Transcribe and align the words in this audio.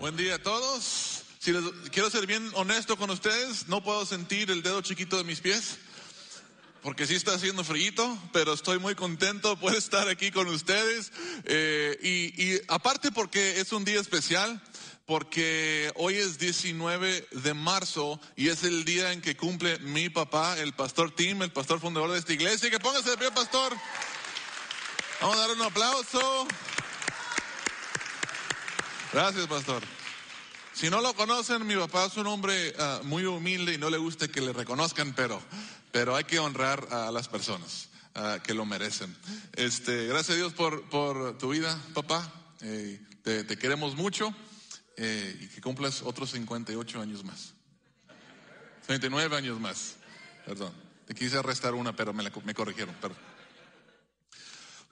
Buen 0.00 0.16
día 0.16 0.36
a 0.36 0.38
todos. 0.38 1.24
Si 1.40 1.52
les, 1.52 1.62
quiero 1.92 2.08
ser 2.08 2.26
bien 2.26 2.50
honesto 2.54 2.96
con 2.96 3.10
ustedes, 3.10 3.68
no 3.68 3.84
puedo 3.84 4.06
sentir 4.06 4.50
el 4.50 4.62
dedo 4.62 4.80
chiquito 4.80 5.18
de 5.18 5.24
mis 5.24 5.40
pies, 5.40 5.76
porque 6.82 7.06
sí 7.06 7.16
está 7.16 7.34
haciendo 7.34 7.64
frío, 7.64 7.92
pero 8.32 8.54
estoy 8.54 8.78
muy 8.78 8.94
contento 8.94 9.60
por 9.60 9.74
estar 9.74 10.08
aquí 10.08 10.30
con 10.30 10.48
ustedes. 10.48 11.12
Eh, 11.44 11.98
y, 12.02 12.42
y 12.42 12.62
aparte 12.68 13.12
porque 13.12 13.60
es 13.60 13.74
un 13.74 13.84
día 13.84 14.00
especial, 14.00 14.62
porque 15.04 15.92
hoy 15.96 16.14
es 16.14 16.38
19 16.38 17.28
de 17.32 17.52
marzo 17.52 18.18
y 18.36 18.48
es 18.48 18.64
el 18.64 18.86
día 18.86 19.12
en 19.12 19.20
que 19.20 19.36
cumple 19.36 19.80
mi 19.80 20.08
papá, 20.08 20.58
el 20.58 20.72
pastor 20.72 21.14
Tim, 21.14 21.42
el 21.42 21.52
pastor 21.52 21.78
fundador 21.78 22.10
de 22.12 22.20
esta 22.20 22.32
iglesia. 22.32 22.70
Que 22.70 22.80
póngase 22.80 23.10
de 23.10 23.18
pie, 23.18 23.30
pastor. 23.32 23.76
Vamos 25.20 25.36
a 25.36 25.40
dar 25.40 25.50
un 25.50 25.60
aplauso. 25.60 26.48
Gracias, 29.12 29.48
pastor. 29.48 29.82
Si 30.72 30.88
no 30.88 31.00
lo 31.00 31.14
conocen, 31.14 31.66
mi 31.66 31.74
papá 31.74 32.06
es 32.06 32.16
un 32.16 32.28
hombre 32.28 32.72
uh, 32.78 33.04
muy 33.04 33.24
humilde 33.24 33.74
y 33.74 33.78
no 33.78 33.90
le 33.90 33.98
gusta 33.98 34.28
que 34.28 34.40
le 34.40 34.52
reconozcan, 34.52 35.14
pero, 35.14 35.42
pero 35.90 36.14
hay 36.14 36.22
que 36.22 36.38
honrar 36.38 36.86
a 36.92 37.10
las 37.10 37.26
personas 37.26 37.88
uh, 38.14 38.40
que 38.40 38.54
lo 38.54 38.64
merecen. 38.64 39.14
Este, 39.54 40.06
gracias 40.06 40.36
a 40.36 40.38
Dios 40.38 40.52
por, 40.52 40.88
por 40.90 41.36
tu 41.38 41.50
vida, 41.50 41.76
papá. 41.92 42.32
Eh, 42.60 43.00
te, 43.24 43.42
te, 43.42 43.58
queremos 43.58 43.96
mucho 43.96 44.32
eh, 44.96 45.36
y 45.40 45.48
que 45.48 45.60
cumplas 45.60 46.02
otros 46.02 46.30
58 46.30 47.00
años 47.00 47.24
más. 47.24 47.54
39 48.86 49.36
años 49.36 49.58
más. 49.58 49.96
Perdón. 50.46 50.72
Te 51.06 51.16
quise 51.16 51.36
arrestar 51.36 51.74
una, 51.74 51.96
pero 51.96 52.12
me, 52.12 52.22
la, 52.22 52.30
me 52.44 52.54
corrigieron. 52.54 52.94
Perdón. 53.00 53.18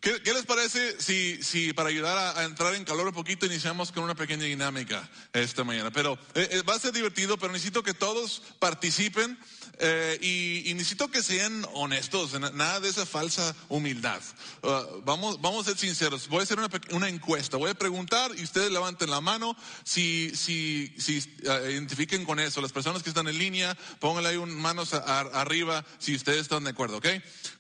¿Qué, 0.01 0.23
¿Qué, 0.23 0.33
les 0.33 0.47
parece 0.47 1.01
si, 1.01 1.43
si 1.43 1.73
para 1.73 1.89
ayudar 1.89 2.17
a, 2.17 2.41
a, 2.41 2.45
entrar 2.45 2.73
en 2.75 2.85
calor 2.85 3.09
un 3.09 3.15
poquito 3.15 3.47
iniciamos 3.47 3.91
con 3.91 4.05
una 4.05 4.15
pequeña 4.15 4.45
dinámica 4.45 5.09
esta 5.33 5.65
mañana? 5.65 5.91
Pero 5.91 6.17
eh, 6.35 6.49
eh, 6.53 6.63
va 6.63 6.75
a 6.75 6.79
ser 6.79 6.93
divertido, 6.93 7.37
pero 7.37 7.53
necesito 7.53 7.83
que 7.83 7.95
todos 7.95 8.43
participen 8.61 9.37
eh, 9.81 10.19
y, 10.21 10.71
y, 10.71 10.75
necesito 10.75 11.09
que 11.09 11.21
sean 11.21 11.67
honestos, 11.73 12.39
nada 12.39 12.79
de 12.79 12.89
esa 12.89 13.07
falsa 13.07 13.57
humildad. 13.69 14.21
Uh, 14.63 15.03
vamos, 15.05 15.41
vamos 15.41 15.67
a 15.67 15.71
ser 15.71 15.79
sinceros. 15.79 16.29
Voy 16.29 16.41
a 16.41 16.43
hacer 16.43 16.59
una, 16.59 16.69
una, 16.91 17.09
encuesta, 17.09 17.57
voy 17.57 17.71
a 17.71 17.75
preguntar 17.75 18.33
y 18.37 18.43
ustedes 18.43 18.71
levanten 18.71 19.11
la 19.11 19.21
mano 19.21 19.57
si, 19.85 20.31
si, 20.35 20.95
si 20.99 21.19
uh, 21.45 21.71
identifiquen 21.71 22.25
con 22.25 22.39
eso. 22.39 22.61
Las 22.61 22.73
personas 22.73 23.03
que 23.03 23.09
están 23.09 23.29
en 23.29 23.39
línea, 23.39 23.77
pónganle 23.99 24.31
ahí 24.31 24.37
un 24.37 24.55
manos 24.55 24.95
a, 24.95 24.99
a, 24.99 25.21
arriba 25.41 25.85
si 25.99 26.15
ustedes 26.15 26.43
están 26.43 26.65
de 26.65 26.71
acuerdo, 26.71 26.99
¿ok? 26.99 27.07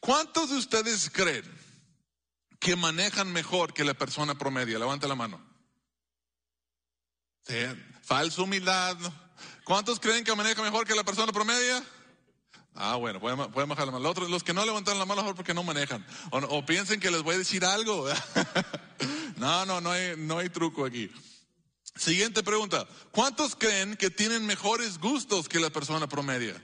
¿Cuántos 0.00 0.50
de 0.50 0.56
ustedes 0.56 1.10
creen? 1.10 1.67
Que 2.58 2.76
manejan 2.76 3.32
mejor 3.32 3.72
que 3.72 3.84
la 3.84 3.94
persona 3.94 4.36
promedio? 4.36 4.78
Levanta 4.78 5.08
la 5.08 5.14
mano. 5.14 5.40
Falsa 8.02 8.42
humildad. 8.42 8.96
¿Cuántos 9.64 10.00
creen 10.00 10.24
que 10.24 10.34
maneja 10.34 10.62
mejor 10.62 10.86
que 10.86 10.94
la 10.94 11.04
persona 11.04 11.32
promedio? 11.32 11.82
Ah, 12.74 12.96
bueno, 12.96 13.20
pueden, 13.20 13.50
pueden 13.50 13.68
bajar 13.68 13.86
la 13.86 13.92
mano. 13.92 14.14
Los, 14.14 14.30
los 14.30 14.44
que 14.44 14.54
no 14.54 14.64
levantan 14.64 14.98
la 14.98 15.04
mano 15.04 15.22
mejor 15.22 15.34
porque 15.34 15.54
no 15.54 15.62
manejan. 15.62 16.06
O, 16.30 16.38
o 16.38 16.66
piensen 16.66 17.00
que 17.00 17.10
les 17.10 17.22
voy 17.22 17.34
a 17.34 17.38
decir 17.38 17.64
algo. 17.64 18.08
no, 19.36 19.66
no, 19.66 19.80
no 19.80 19.90
hay, 19.90 20.14
no 20.16 20.38
hay 20.38 20.48
truco 20.48 20.84
aquí. 20.84 21.10
Siguiente 21.96 22.42
pregunta. 22.42 22.86
¿Cuántos 23.10 23.56
creen 23.56 23.96
que 23.96 24.10
tienen 24.10 24.46
mejores 24.46 24.98
gustos 24.98 25.48
que 25.48 25.58
la 25.58 25.70
persona 25.70 26.08
promedio? 26.08 26.54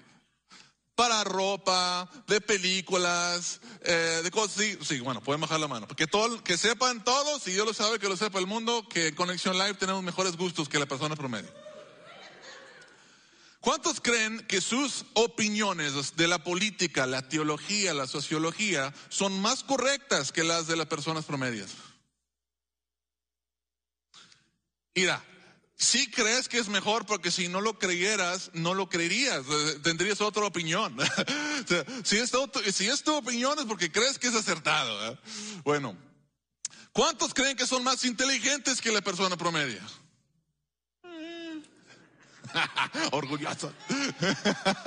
Para 0.95 1.25
ropa, 1.25 2.09
de 2.27 2.41
películas, 2.41 3.61
eh, 3.83 4.21
de 4.23 4.31
cosas, 4.31 4.63
sí, 4.63 4.79
sí, 4.83 5.01
bueno, 5.01 5.21
pueden 5.21 5.41
bajar 5.41 5.59
la 5.59 5.69
mano. 5.69 5.89
Porque 5.89 6.07
todo, 6.07 6.43
que 6.45 6.57
sepan 6.57 7.03
todos, 7.03 7.47
y 7.49 7.53
Dios 7.53 7.67
lo 7.67 7.75
sabe, 7.75 7.99
que 7.99 8.09
lo 8.09 8.17
sepa 8.17 8.39
el 8.39 8.47
mundo, 8.47 8.87
que 8.89 9.09
en 9.09 9.15
Conexión 9.15 9.59
Live 9.59 9.75
tenemos 9.75 10.03
mejores 10.03 10.37
gustos 10.37 10.69
que 10.69 10.79
la 10.79 10.87
persona 10.87 11.17
promedio. 11.17 11.51
¿Cuántos 13.61 14.01
creen 14.01 14.47
que 14.47 14.61
sus 14.61 15.07
opiniones 15.15 16.17
de 16.17 16.29
la 16.29 16.45
política, 16.45 17.07
la 17.07 17.29
teología, 17.29 17.95
la 17.95 18.07
sociología 18.07 18.93
son 19.09 19.41
más 19.41 19.65
correctas 19.65 20.33
que 20.33 20.45
las 20.45 20.67
de 20.67 20.77
las 20.77 20.87
personas 20.87 21.25
promedias? 21.25 21.71
Mira, 24.95 25.25
sí 25.85 26.11
crees 26.11 26.49
que 26.49 26.59
es 26.59 26.69
mejor 26.69 27.07
porque 27.07 27.31
si 27.31 27.49
no 27.49 27.61
lo 27.61 27.79
creyeras, 27.79 28.51
no 28.55 28.75
lo 28.75 28.89
creerías, 28.89 29.45
tendrías 29.83 30.21
otra 30.21 30.45
opinión. 30.45 30.97
si, 32.05 32.17
es 32.17 32.31
tu, 32.31 32.51
si 32.73 32.89
es 32.89 33.05
tu 33.05 33.15
opinión 33.15 33.59
es 33.59 33.67
porque 33.67 33.93
crees 33.93 34.19
que 34.19 34.29
es 34.29 34.35
acertado. 34.35 35.13
¿eh? 35.13 35.19
Bueno, 35.63 35.97
¿cuántos 36.93 37.35
creen 37.35 37.57
que 37.57 37.67
son 37.67 37.85
más 37.85 38.05
inteligentes 38.05 38.81
que 38.81 38.91
la 38.91 39.03
persona 39.03 39.37
promedio? 39.37 39.81
Orgulloso. 43.13 43.73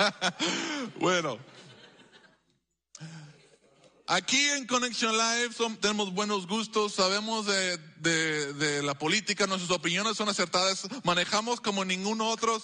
bueno. 0.99 1.39
Aquí 4.09 4.39
en 4.39 4.65
Connection 4.65 5.11
Live 5.11 5.53
son, 5.53 5.75
tenemos 5.75 6.13
buenos 6.13 6.47
gustos, 6.47 6.93
sabemos 6.93 7.45
de, 7.45 8.81
la 8.81 8.97
política, 8.97 9.47
nuestras 9.47 9.69
opiniones 9.69 10.15
son 10.15 10.29
acertadas, 10.29 10.87
manejamos 11.03 11.59
como 11.59 11.83
ningún 11.83 12.21
otro 12.21 12.57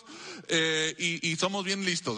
eh, 0.47 0.95
y, 1.21 1.35
somos 1.35 1.65
bien 1.65 1.83
listos, 1.83 2.17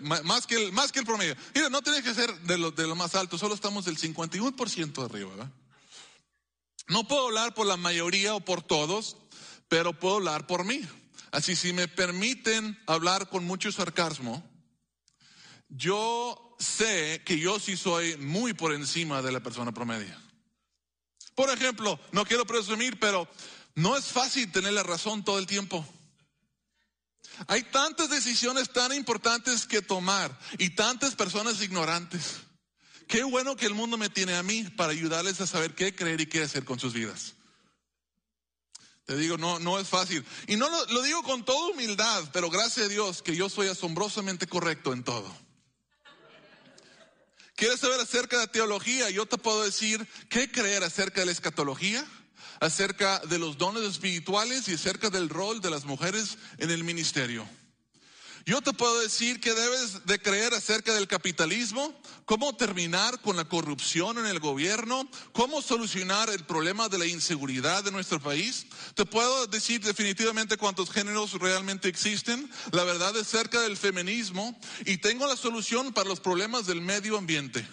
más, 0.00 0.46
que 0.46 0.54
el, 0.54 1.04
promedio. 1.04 1.34
Mira, 1.56 1.70
no 1.70 1.82
tiene 1.82 2.04
que 2.04 2.14
ser 2.14 2.32
de 2.42 2.56
lo, 2.56 2.94
más 2.94 3.16
alto, 3.16 3.36
solo 3.36 3.56
estamos 3.56 3.84
del 3.84 3.98
51% 3.98 4.92
de 4.92 5.04
arriba. 5.04 5.50
No 6.86 7.08
puedo 7.08 7.26
hablar 7.26 7.54
por 7.54 7.66
la 7.66 7.76
mayoría 7.76 8.36
o 8.36 8.44
por 8.44 8.62
todos, 8.62 9.16
pero 9.66 9.98
puedo 9.98 10.16
hablar 10.16 10.46
por 10.46 10.64
mí. 10.64 10.80
Así, 11.32 11.56
si 11.56 11.72
me 11.72 11.88
permiten 11.88 12.80
hablar 12.86 13.28
con 13.28 13.44
mucho 13.44 13.72
sarcasmo, 13.72 14.48
yo 15.68 16.51
sé 16.62 17.22
que 17.24 17.38
yo 17.38 17.58
sí 17.58 17.76
soy 17.76 18.16
muy 18.16 18.54
por 18.54 18.72
encima 18.72 19.20
de 19.20 19.32
la 19.32 19.40
persona 19.40 19.72
promedio. 19.72 20.14
Por 21.34 21.50
ejemplo, 21.50 21.98
no 22.12 22.24
quiero 22.24 22.46
presumir, 22.46 22.98
pero 22.98 23.28
no 23.74 23.96
es 23.96 24.06
fácil 24.06 24.50
tener 24.52 24.72
la 24.72 24.82
razón 24.82 25.24
todo 25.24 25.38
el 25.38 25.46
tiempo. 25.46 25.86
Hay 27.46 27.62
tantas 27.64 28.10
decisiones 28.10 28.70
tan 28.70 28.92
importantes 28.92 29.66
que 29.66 29.82
tomar 29.82 30.38
y 30.58 30.70
tantas 30.70 31.14
personas 31.14 31.60
ignorantes. 31.62 32.40
Qué 33.08 33.24
bueno 33.24 33.56
que 33.56 33.66
el 33.66 33.74
mundo 33.74 33.96
me 33.96 34.10
tiene 34.10 34.34
a 34.36 34.42
mí 34.42 34.64
para 34.64 34.92
ayudarles 34.92 35.40
a 35.40 35.46
saber 35.46 35.74
qué 35.74 35.94
creer 35.94 36.20
y 36.20 36.26
qué 36.26 36.42
hacer 36.42 36.64
con 36.64 36.78
sus 36.78 36.92
vidas. 36.92 37.34
Te 39.04 39.16
digo, 39.16 39.36
no, 39.36 39.58
no 39.58 39.78
es 39.78 39.88
fácil. 39.88 40.24
Y 40.46 40.56
no 40.56 40.70
lo, 40.70 40.86
lo 40.86 41.02
digo 41.02 41.22
con 41.22 41.44
toda 41.44 41.72
humildad, 41.72 42.24
pero 42.32 42.50
gracias 42.50 42.86
a 42.86 42.88
Dios 42.88 43.22
que 43.22 43.34
yo 43.34 43.48
soy 43.48 43.68
asombrosamente 43.68 44.46
correcto 44.46 44.92
en 44.92 45.02
todo. 45.02 45.34
¿Quieres 47.62 47.78
saber 47.78 48.00
acerca 48.00 48.40
de 48.40 48.48
teología? 48.48 49.08
Yo 49.10 49.24
te 49.24 49.38
puedo 49.38 49.62
decir 49.62 50.04
qué 50.28 50.50
creer 50.50 50.82
acerca 50.82 51.20
de 51.20 51.26
la 51.26 51.30
escatología, 51.30 52.04
acerca 52.58 53.20
de 53.20 53.38
los 53.38 53.56
dones 53.56 53.84
espirituales 53.84 54.66
y 54.66 54.74
acerca 54.74 55.10
del 55.10 55.28
rol 55.28 55.60
de 55.60 55.70
las 55.70 55.84
mujeres 55.84 56.38
en 56.58 56.72
el 56.72 56.82
ministerio. 56.82 57.48
Yo 58.44 58.60
te 58.60 58.72
puedo 58.72 59.00
decir 59.00 59.40
que 59.40 59.54
debes 59.54 60.04
de 60.04 60.20
creer 60.20 60.52
acerca 60.52 60.92
del 60.94 61.06
capitalismo, 61.06 61.94
cómo 62.24 62.56
terminar 62.56 63.20
con 63.20 63.36
la 63.36 63.44
corrupción 63.44 64.18
en 64.18 64.26
el 64.26 64.40
gobierno, 64.40 65.08
cómo 65.32 65.62
solucionar 65.62 66.28
el 66.28 66.44
problema 66.44 66.88
de 66.88 66.98
la 66.98 67.06
inseguridad 67.06 67.84
de 67.84 67.92
nuestro 67.92 68.20
país. 68.20 68.66
Te 68.94 69.04
puedo 69.04 69.46
decir 69.46 69.80
definitivamente 69.80 70.56
cuántos 70.56 70.90
géneros 70.90 71.34
realmente 71.34 71.88
existen, 71.88 72.50
la 72.72 72.82
verdad 72.82 73.16
acerca 73.16 73.60
del 73.60 73.76
feminismo 73.76 74.58
y 74.86 74.96
tengo 74.96 75.26
la 75.26 75.36
solución 75.36 75.92
para 75.92 76.08
los 76.08 76.18
problemas 76.18 76.66
del 76.66 76.80
medio 76.80 77.18
ambiente. 77.18 77.64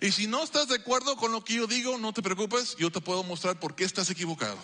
Y 0.00 0.12
si 0.12 0.26
no 0.26 0.42
estás 0.42 0.68
de 0.68 0.76
acuerdo 0.76 1.16
con 1.16 1.32
lo 1.32 1.42
que 1.44 1.54
yo 1.54 1.66
digo, 1.66 1.96
no 1.96 2.12
te 2.12 2.20
preocupes, 2.20 2.76
yo 2.76 2.90
te 2.90 3.00
puedo 3.00 3.22
mostrar 3.22 3.58
por 3.58 3.74
qué 3.74 3.84
estás 3.84 4.10
equivocado. 4.10 4.58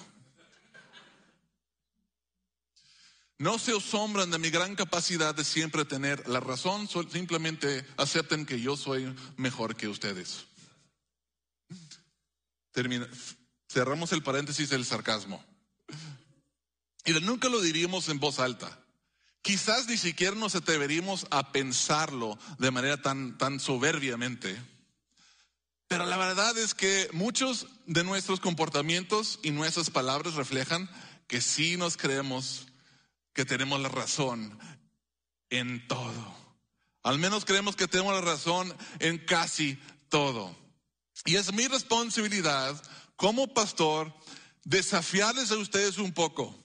No 3.41 3.59
se 3.59 3.75
asombran 3.75 4.31
de 4.31 4.39
mi 4.39 4.51
gran 4.51 4.77
capacidad 4.77 5.35
de 5.35 5.47
siempre 5.47 5.87
tener 5.87 6.29
la 6.29 6.41
razón, 6.41 6.87
simplemente 6.87 7.87
acepten 7.97 8.45
que 8.45 8.61
yo 8.61 8.77
soy 8.77 9.17
mejor 9.39 9.77
que 9.77 9.89
ustedes. 9.89 10.45
Cerramos 13.67 14.13
el 14.13 14.23
paréntesis 14.23 14.69
del 14.69 14.85
sarcasmo. 14.85 15.43
Y 17.07 17.13
nunca 17.13 17.49
lo 17.49 17.63
diríamos 17.63 18.11
en 18.11 18.21
voz 18.21 18.41
alta. 18.41 18.79
Quizás 19.41 19.89
ni 19.89 19.97
siquiera 19.97 20.37
nos 20.37 20.55
atreveríamos 20.55 21.27
a 21.31 21.51
pensarlo 21.51 22.39
de 22.59 22.71
manera 22.71 23.01
tan, 23.01 23.39
tan 23.39 23.59
soberbiamente. 23.59 24.55
Pero 25.89 26.05
la 26.05 26.19
verdad 26.19 26.59
es 26.59 26.75
que 26.75 27.09
muchos 27.15 27.69
de 27.87 28.05
nuestros 28.05 28.39
comportamientos 28.39 29.39
y 29.43 29.51
nuestras 29.51 29.89
palabras 29.89 30.35
reflejan 30.35 30.91
que 31.27 31.41
sí 31.41 31.79
nos 31.79 31.97
creemos 31.97 32.67
que 33.33 33.45
tenemos 33.45 33.81
la 33.81 33.89
razón 33.89 34.59
en 35.51 35.87
todo. 35.89 36.41
Al 37.03 37.19
menos 37.19 37.45
creemos 37.45 37.77
que 37.77 37.89
tenemos 37.89 38.15
la 38.15 38.21
razón 38.21 38.75
en 38.99 39.19
casi 39.19 39.79
todo. 40.09 40.55
Y 41.25 41.37
es 41.37 41.53
mi 41.53 41.67
responsabilidad 41.67 42.81
como 43.17 43.53
pastor 43.53 44.13
desafiarles 44.65 45.51
a 45.51 45.57
ustedes 45.57 45.99
un 45.99 46.13
poco. 46.13 46.57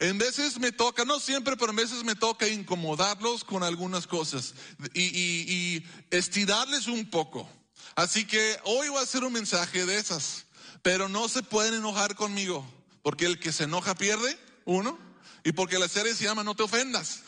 En 0.00 0.18
veces 0.18 0.58
me 0.58 0.72
toca, 0.72 1.04
no 1.04 1.20
siempre, 1.20 1.56
pero 1.56 1.70
en 1.70 1.76
veces 1.76 2.04
me 2.04 2.14
toca 2.14 2.48
incomodarlos 2.48 3.44
con 3.44 3.62
algunas 3.62 4.06
cosas 4.06 4.54
y, 4.94 5.84
estirarles 6.10 6.86
un 6.86 7.10
poco. 7.10 7.48
Así 7.96 8.26
que 8.26 8.56
hoy 8.64 8.88
voy 8.88 8.98
a 8.98 9.02
hacer 9.02 9.24
un 9.24 9.32
mensaje 9.32 9.86
de 9.86 9.96
esas, 9.96 10.46
pero 10.82 11.08
no 11.08 11.28
se 11.28 11.42
pueden 11.42 11.74
enojar 11.74 12.16
conmigo, 12.16 12.64
porque 13.02 13.26
el 13.26 13.38
que 13.38 13.52
se 13.52 13.64
enoja 13.64 13.94
pierde, 13.94 14.38
uno, 14.64 14.98
y 15.42 15.52
porque 15.52 15.78
la 15.78 15.88
serie 15.88 16.14
se 16.14 16.24
llama 16.24 16.44
No 16.44 16.54
te 16.54 16.62
ofendas. 16.62 17.22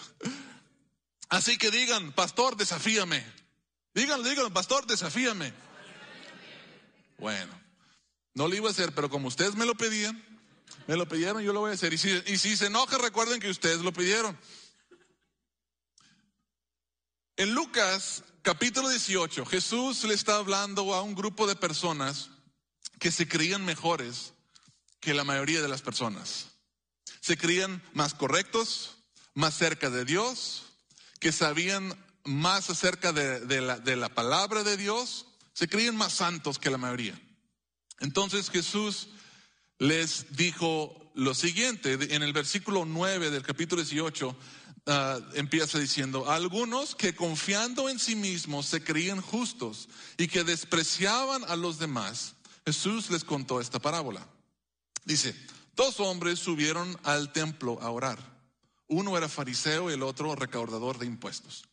Así 1.29 1.59
que 1.59 1.71
digan, 1.71 2.13
pastor, 2.13 2.57
desafíame. 2.57 3.25
Digan, 3.95 4.23
digan, 4.23 4.53
pastor, 4.53 4.87
desafíame. 4.87 5.53
Bueno, 7.19 7.53
no 8.35 8.49
lo 8.49 8.55
iba 8.55 8.69
a 8.69 8.73
hacer, 8.73 8.95
pero 8.95 9.09
como 9.09 9.29
ustedes 9.29 9.55
me 9.55 9.65
lo 9.65 9.75
pedían, 9.75 10.23
me 10.87 10.97
lo 10.97 11.09
pidieron, 11.09 11.43
yo 11.43 11.53
lo 11.53 11.61
voy 11.61 11.71
a 11.71 11.75
hacer. 11.75 11.93
Y 11.93 11.99
si, 11.99 12.11
y 12.27 12.39
si 12.39 12.57
se 12.57 12.67
enoja, 12.67 12.99
recuerden 12.99 13.41
que 13.41 13.51
ustedes 13.51 13.81
lo 13.81 13.93
pidieron. 13.93 14.39
En 17.37 17.55
Lucas 17.55 18.23
capítulo 18.43 18.89
18, 18.89 19.45
Jesús 19.47 20.05
le 20.05 20.15
está 20.15 20.37
hablando 20.37 20.95
a 20.95 21.03
un 21.03 21.15
grupo 21.15 21.47
de 21.47 21.57
personas 21.57 22.31
que 22.99 23.11
se 23.11 23.29
creían 23.29 23.65
mejores 23.65 24.33
que 25.01 25.15
la 25.15 25.25
mayoría 25.25 25.61
de 25.61 25.69
las 25.69 25.83
personas. 25.83 26.56
Se 27.21 27.37
creían 27.37 27.83
más 27.93 28.15
correctos, 28.15 28.97
más 29.35 29.55
cerca 29.55 29.91
de 29.91 30.05
Dios, 30.05 30.65
que 31.21 31.33
sabían 31.33 31.97
más 32.25 32.71
acerca 32.71 33.13
de, 33.13 33.97
la, 33.97 34.09
palabra 34.15 34.65
de 34.65 34.77
Dios, 34.77 35.27
se 35.53 35.69
creían 35.69 35.97
más 35.97 36.13
santos 36.13 36.59
que 36.59 36.71
la 36.71 36.79
mayoría. 36.79 37.21
Entonces 38.01 38.51
Jesús 38.51 39.09
les 39.79 40.37
dijo 40.37 41.13
lo 41.15 41.35
siguiente, 41.35 41.93
en 42.15 42.23
el 42.23 42.33
versículo 42.33 42.85
9 42.85 43.31
del 43.31 43.43
capítulo 43.43 43.83
18, 43.83 44.37
ah, 44.87 45.21
empieza 45.35 45.79
diciendo, 45.79 46.31
algunos 46.31 46.95
que 46.95 47.15
confiando 47.15 47.89
en 47.89 47.99
sí 47.99 48.17
mismos 48.17 48.67
se 48.67 48.83
creían 48.83 49.23
justos 49.23 49.89
y 50.19 50.29
que 50.29 50.45
despreciaban 50.45 51.45
a 51.45 51.57
los 51.57 51.79
demás, 51.79 52.35
Jesús 52.67 53.11
les 53.11 53.25
contó 53.25 53.61
esta 53.61 53.79
parábola. 53.79 54.27
Dice, 55.05 55.35
dos 55.77 56.01
hombres 56.01 56.39
subieron 56.39 56.99
al 57.05 57.33
templo 57.33 57.79
a 57.81 57.91
orar. 57.91 58.19
Uno 58.89 59.17
era 59.17 59.29
fariseo 59.29 59.91
y 59.91 59.95
el 59.95 60.03
otro 60.03 60.35
recaudador 60.35 60.99
de 60.99 61.07
impuestos. 61.07 61.65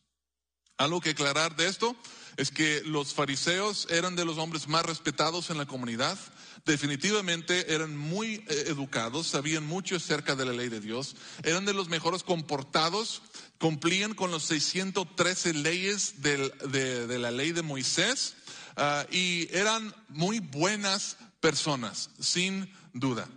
Algo 0.76 1.00
que 1.00 1.10
aclarar 1.10 1.54
de 1.54 1.68
esto 1.68 1.96
es 2.36 2.50
que 2.50 2.82
los 2.84 3.14
fariseos 3.14 3.86
eran 3.90 4.16
de 4.16 4.24
los 4.24 4.38
hombres 4.38 4.66
más 4.66 4.84
respetados 4.84 5.50
en 5.50 5.58
la 5.58 5.66
comunidad. 5.66 6.18
Definitivamente 6.64 7.72
eran 7.72 7.96
muy 7.96 8.44
eh, 8.48 8.64
educados, 8.66 9.28
sabían 9.28 9.64
mucho 9.64 9.96
acerca 9.96 10.34
de 10.34 10.44
la 10.44 10.52
ley 10.52 10.68
de 10.68 10.80
Dios, 10.80 11.14
eran 11.44 11.64
de 11.64 11.74
los 11.74 11.88
mejores 11.88 12.24
comportados, 12.24 13.22
cumplían 13.58 14.14
con 14.14 14.32
los 14.32 14.44
613 14.44 15.54
leyes 15.54 16.22
de, 16.22 17.18
la 17.18 17.30
ley 17.30 17.52
de 17.52 17.62
Moisés 17.62 18.34
ah, 18.76 19.06
y 19.12 19.48
eran 19.54 19.94
muy 20.08 20.40
buenas 20.40 21.18
personas, 21.40 22.10
sin 22.18 22.72
duda. 22.94 23.28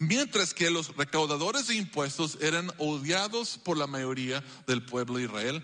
Mientras 0.00 0.54
que 0.54 0.70
los 0.70 0.96
recaudadores 0.96 1.68
de 1.68 1.76
impuestos 1.76 2.38
eran 2.40 2.72
odiados 2.78 3.58
por 3.58 3.76
la 3.76 3.86
mayoría 3.86 4.42
del 4.66 4.82
pueblo 4.82 5.18
de 5.18 5.24
Israel 5.24 5.62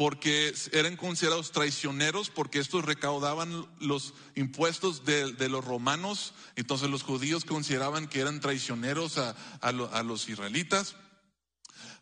porque 0.00 0.54
eran 0.72 0.96
considerados 0.96 1.52
traicioneros, 1.52 2.30
porque 2.30 2.58
estos 2.58 2.86
recaudaban 2.86 3.66
los 3.80 4.14
impuestos 4.34 5.04
de, 5.04 5.48
los 5.50 5.62
romanos, 5.62 6.32
entonces 6.56 6.88
los 6.88 7.02
judíos 7.02 7.44
consideraban 7.44 8.08
que 8.08 8.20
eran 8.20 8.40
traicioneros 8.40 9.18
a, 9.18 9.72
los 9.72 10.28
israelitas. 10.28 10.96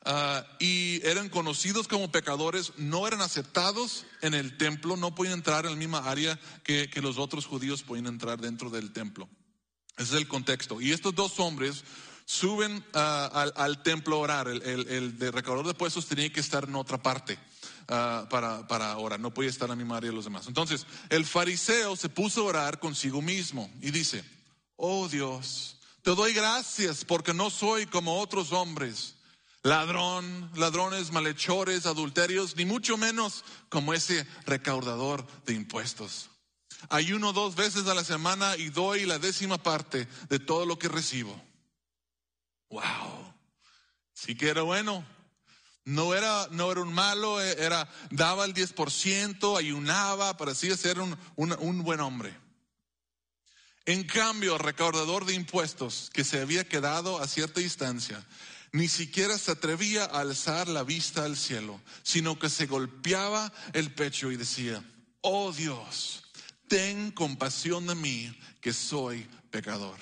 Ah, 0.04 0.46
y 0.60 1.04
eran 1.04 1.28
conocidos 1.28 1.88
como 1.88 2.12
pecadores, 2.12 2.72
no 2.76 3.06
eran 3.08 3.20
aceptados 3.20 4.06
en 4.22 4.34
el 4.34 4.56
templo, 4.56 4.96
no 4.96 5.16
podían 5.16 5.34
entrar 5.34 5.64
en 5.64 5.72
la 5.72 5.76
misma 5.76 6.08
área 6.08 6.38
que, 6.62 6.88
los 7.02 7.18
otros 7.18 7.46
judíos 7.46 7.82
podían 7.82 8.06
entrar 8.06 8.40
dentro 8.40 8.70
del 8.70 8.92
templo. 8.92 9.28
Ese 9.98 10.14
es 10.14 10.20
el 10.20 10.28
contexto. 10.28 10.80
Y 10.80 10.92
estos 10.92 11.14
dos 11.14 11.38
hombres 11.40 11.84
suben 12.24 12.84
ah, 12.94 13.50
al, 13.56 13.82
templo 13.82 14.16
a 14.16 14.18
orar. 14.18 14.48
El, 14.48 15.18
recaudador 15.18 15.64
de 15.66 15.72
impuestos 15.72 16.06
tenía 16.06 16.32
que 16.32 16.40
estar 16.40 16.64
en 16.64 16.76
otra 16.76 17.02
parte. 17.02 17.38
Ah, 17.88 18.26
para, 18.30 18.68
para 18.68 18.96
orar, 18.98 19.18
no 19.18 19.32
podía 19.32 19.50
estar 19.50 19.66
en 19.66 19.70
la 19.70 19.76
misma 19.76 19.96
área 19.96 20.10
de 20.10 20.16
los 20.16 20.24
demás. 20.24 20.46
Entonces, 20.46 20.86
el 21.08 21.24
fariseo 21.24 21.96
se 21.96 22.08
puso 22.08 22.42
a 22.42 22.44
orar 22.44 22.78
consigo 22.78 23.22
mismo 23.22 23.70
y 23.80 23.90
dice, 23.90 24.22
oh 24.76 25.08
Dios, 25.08 25.76
te 26.02 26.14
doy 26.14 26.32
gracias 26.34 27.04
porque 27.04 27.34
no 27.34 27.50
soy 27.50 27.86
como 27.86 28.20
otros 28.20 28.52
hombres, 28.52 29.14
ladrón, 29.62 30.50
ladrones, 30.54 31.12
malhechores, 31.12 31.86
adulterios, 31.86 32.56
ni 32.56 32.64
mucho 32.64 32.96
menos 32.98 33.44
como 33.68 33.94
ese 33.94 34.26
recaudador 34.46 35.26
de 35.46 35.54
impuestos. 35.54 36.28
Ayuno 36.88 37.32
dos 37.32 37.56
veces 37.56 37.86
a 37.86 37.94
la 37.94 38.04
semana 38.04 38.56
y 38.56 38.70
doy 38.70 39.04
la 39.04 39.18
décima 39.18 39.58
parte 39.58 40.06
de 40.28 40.38
todo 40.38 40.64
lo 40.64 40.78
que 40.78 40.88
recibo. 40.88 41.40
Wow, 42.70 43.34
sí 44.12 44.34
que 44.34 44.48
era 44.48 44.62
bueno. 44.62 45.04
No 45.84 46.14
era, 46.14 46.48
no 46.50 46.70
era 46.70 46.82
un 46.82 46.92
malo, 46.92 47.42
eh, 47.42 47.56
era, 47.58 47.88
daba 48.10 48.44
el 48.44 48.52
10%, 48.52 49.58
ayunaba, 49.58 50.36
parecía 50.36 50.76
ser 50.76 51.00
un, 51.00 51.16
un, 51.36 51.82
buen 51.82 52.00
hombre. 52.00 52.36
En 53.86 54.04
cambio, 54.04 54.56
el 54.56 54.60
recaudador 54.60 55.24
de 55.24 55.32
impuestos 55.32 56.10
que 56.12 56.24
se 56.24 56.42
había 56.42 56.68
quedado 56.68 57.22
a 57.22 57.26
cierta 57.26 57.60
distancia, 57.60 58.22
ni 58.70 58.86
siquiera 58.86 59.38
se 59.38 59.52
atrevía 59.52 60.04
a 60.04 60.20
alzar 60.20 60.68
la 60.68 60.82
vista 60.82 61.24
al 61.24 61.38
cielo, 61.38 61.80
sino 62.02 62.38
que 62.38 62.50
se 62.50 62.66
golpeaba 62.66 63.50
el 63.72 63.94
pecho 63.94 64.30
y 64.30 64.36
decía, 64.36 64.84
oh 65.22 65.52
Dios, 65.52 66.27
ten 66.68 67.10
compasión 67.10 67.86
de 67.86 67.94
mí, 67.94 68.32
que 68.60 68.72
soy 68.72 69.26
pecador. 69.50 69.98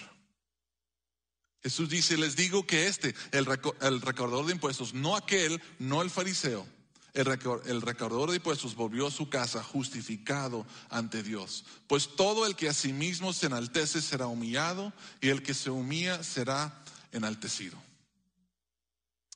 Jesús 1.62 1.88
dice, 1.88 2.16
les 2.16 2.36
digo 2.36 2.66
que 2.66 2.86
este, 2.86 3.14
el, 3.32 3.44
recaudador 3.44 4.46
de 4.46 4.52
impuestos, 4.52 4.94
no 4.94 5.16
aquel, 5.16 5.60
no 5.78 6.00
el 6.02 6.10
fariseo, 6.10 6.66
el, 7.12 7.26
el 7.66 7.82
recaudador 7.82 8.30
de 8.30 8.36
impuestos 8.36 8.76
volvió 8.76 9.08
a 9.08 9.10
su 9.10 9.28
casa 9.28 9.64
justificado 9.64 10.64
ante 10.90 11.22
Dios. 11.22 11.64
Pues 11.88 12.14
todo 12.14 12.46
el 12.46 12.54
que 12.54 12.68
a 12.68 12.74
sí 12.74 12.92
mismo 12.92 13.32
se 13.32 13.46
enaltece 13.46 14.00
será 14.00 14.26
humillado 14.26 14.92
y 15.20 15.30
el 15.30 15.42
que 15.42 15.54
se 15.54 15.70
humilla 15.70 16.22
será 16.22 16.84
enaltecido. 17.10 17.76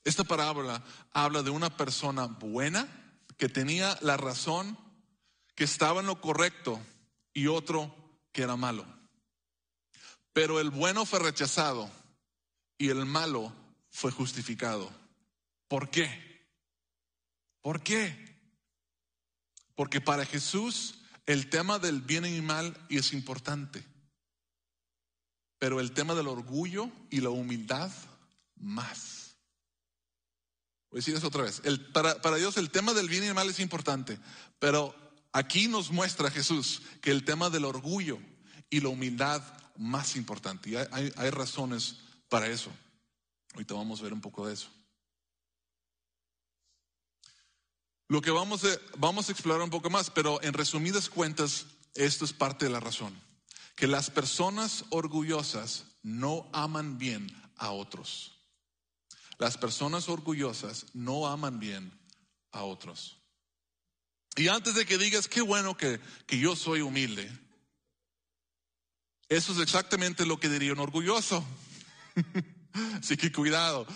Esta 0.04 0.24
parábola 0.24 0.84
habla 1.12 1.42
de 1.42 1.50
una 1.50 1.76
persona 1.76 2.26
buena 2.26 2.88
que 3.36 3.48
tenía 3.48 3.98
la 4.02 4.16
razón, 4.16 4.78
que 5.54 5.64
estaba 5.64 6.00
en 6.00 6.06
lo 6.06 6.20
correcto 6.20 6.80
y 7.32 7.46
otro 7.46 7.94
que 8.32 8.42
era 8.42 8.56
malo. 8.56 8.86
Pero 10.32 10.60
el 10.60 10.70
bueno 10.70 11.04
fue 11.04 11.18
rechazado 11.18 11.90
y 12.78 12.88
el 12.88 13.04
malo 13.04 13.52
fue 13.90 14.10
justificado. 14.10 14.90
¿Por 15.68 15.90
qué? 15.90 16.48
¿Por 17.60 17.82
qué? 17.82 18.30
Porque 19.74 20.00
para 20.00 20.24
Jesús 20.24 21.00
el 21.26 21.48
tema 21.48 21.78
del 21.78 22.00
bien 22.00 22.26
y 22.26 22.40
mal 22.40 22.76
es 22.88 23.12
importante, 23.12 23.84
pero 25.58 25.78
el 25.80 25.92
tema 25.92 26.14
del 26.14 26.28
orgullo 26.28 26.90
y 27.10 27.20
la 27.20 27.30
humildad 27.30 27.90
más. 28.56 29.36
Voy 30.90 30.98
a 30.98 31.00
decir 31.00 31.14
eso 31.14 31.28
otra 31.28 31.44
vez. 31.44 31.62
para, 31.92 32.20
para 32.20 32.36
Dios 32.36 32.56
el 32.56 32.70
tema 32.70 32.94
del 32.94 33.08
bien 33.08 33.22
y 33.22 33.28
el 33.28 33.34
mal 33.34 33.48
es 33.48 33.60
importante, 33.60 34.18
pero 34.58 34.94
aquí 35.32 35.68
nos 35.68 35.90
muestra 35.90 36.30
Jesús 36.30 36.82
que 37.00 37.10
el 37.10 37.24
tema 37.24 37.50
del 37.50 37.64
orgullo 37.64 38.18
y 38.68 38.80
la 38.80 38.88
humildad 38.88 39.42
más 39.76 40.16
importante. 40.16 40.70
Y 40.70 40.76
hay, 40.76 41.30
razones 41.30 41.98
para 42.28 42.46
eso. 42.46 42.70
Ahorita 43.54 43.74
vamos 43.74 44.00
a 44.00 44.04
ver 44.04 44.12
un 44.12 44.20
poco 44.20 44.46
de 44.46 44.54
eso. 44.54 44.68
Lo 48.08 48.20
que 48.20 48.30
vamos 48.30 48.64
a, 48.64 48.68
vamos 48.98 49.28
a 49.28 49.32
explorar 49.32 49.62
un 49.62 49.70
poco 49.70 49.88
más, 49.88 50.10
pero 50.10 50.42
en 50.42 50.52
resumidas 50.52 51.08
cuentas, 51.08 51.66
esto 51.94 52.24
es 52.24 52.32
parte 52.32 52.66
de 52.66 52.70
la 52.70 52.80
razón. 52.80 53.18
Que 53.76 53.86
las 53.86 54.10
personas 54.10 54.84
orgullosas 54.90 55.86
no 56.02 56.48
aman 56.52 56.98
bien 56.98 57.30
a 57.56 57.70
otros. 57.70 58.40
Las 59.38 59.56
personas 59.56 60.08
orgullosas 60.08 60.86
no 60.92 61.26
aman 61.26 61.58
bien 61.58 61.98
a 62.52 62.64
otros. 62.64 63.19
Y 64.36 64.48
antes 64.48 64.74
de 64.74 64.86
que 64.86 64.98
digas, 64.98 65.28
qué 65.28 65.40
bueno 65.40 65.76
que, 65.76 66.00
que 66.26 66.38
yo 66.38 66.56
soy 66.56 66.80
humilde, 66.80 67.30
eso 69.28 69.52
es 69.52 69.58
exactamente 69.58 70.26
lo 70.26 70.40
que 70.40 70.48
diría 70.48 70.72
un 70.72 70.80
orgulloso. 70.80 71.44
Así 73.00 73.16
que 73.16 73.32
cuidado. 73.32 73.86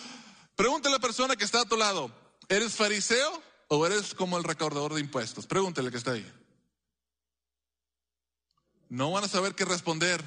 Pregúntale 0.56 0.94
a 0.94 0.98
la 0.98 1.02
persona 1.02 1.36
que 1.36 1.44
está 1.44 1.62
a 1.62 1.64
tu 1.64 1.76
lado, 1.76 2.14
¿eres 2.48 2.74
fariseo 2.74 3.42
o 3.68 3.86
eres 3.86 4.14
como 4.14 4.38
el 4.38 4.44
recaudador 4.44 4.94
de 4.94 5.00
impuestos? 5.00 5.46
Pregúntale 5.46 5.90
que 5.90 5.96
está 5.96 6.12
ahí. 6.12 6.32
No 8.88 9.10
van 9.10 9.24
a 9.24 9.28
saber 9.28 9.54
qué 9.54 9.64
responder. 9.64 10.22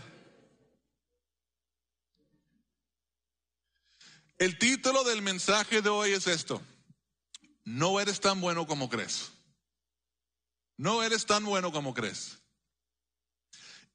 El 4.38 4.60
título 4.60 5.04
del 5.06 5.22
mensaje 5.22 5.82
de 5.82 5.90
hoy 5.90 6.12
es 6.12 6.28
esto. 6.28 6.62
No 7.64 8.00
eres 8.00 8.20
tan 8.20 8.42
bueno 8.42 8.68
como 8.68 8.90
crees. 8.90 9.32
No 10.78 11.02
eres 11.02 11.26
tan 11.26 11.44
bueno 11.44 11.72
como 11.72 11.94
crees. 11.94 12.38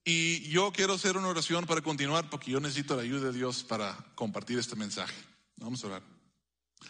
Y 0.05 0.49
yo 0.49 0.73
quiero 0.73 0.95
hacer 0.95 1.17
una 1.17 1.29
oración 1.29 1.65
para 1.65 1.81
continuar 1.81 2.29
porque 2.29 2.51
yo 2.51 2.59
necesito 2.59 2.97
la 2.97 3.03
ayuda 3.03 3.31
de 3.31 3.39
Dios 3.39 3.63
para 3.63 3.97
compartir 4.17 4.59
este 4.59 4.75
mensaje. 4.75 5.15
Vamos 5.57 5.85
a 5.85 5.87
orar. 5.87 6.03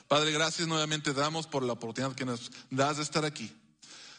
Padre, 0.09 0.33
gracias 0.33 0.67
nuevamente 0.67 1.13
damos 1.13 1.47
por 1.47 1.63
la 1.63 1.75
oportunidad 1.75 2.15
que 2.15 2.25
nos 2.25 2.51
das 2.71 2.97
de 2.97 3.03
estar 3.03 3.27
aquí. 3.27 3.53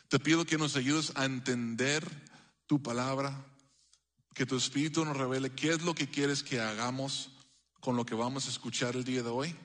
Te 0.10 0.20
pido 0.20 0.46
que 0.46 0.60
nos 0.60 0.76
ayudes 0.76 1.12
a 1.16 1.26
entender 1.26 2.08
tu 2.68 2.84
palabra, 2.84 3.44
que 4.36 4.46
tu 4.46 4.56
Espíritu 4.56 5.04
nos 5.04 5.18
revele 5.18 5.50
qué 5.52 5.72
es 5.72 5.82
lo 5.82 5.96
que 5.96 6.08
quieres 6.08 6.44
que 6.44 6.62
hagamos 6.62 7.32
con 7.80 7.96
lo 7.96 8.06
que 8.06 8.14
vamos 8.14 8.46
a 8.46 8.50
escuchar 8.50 8.96
el 8.96 9.04
día 9.04 9.24
de 9.24 9.30
hoy. 9.30 9.56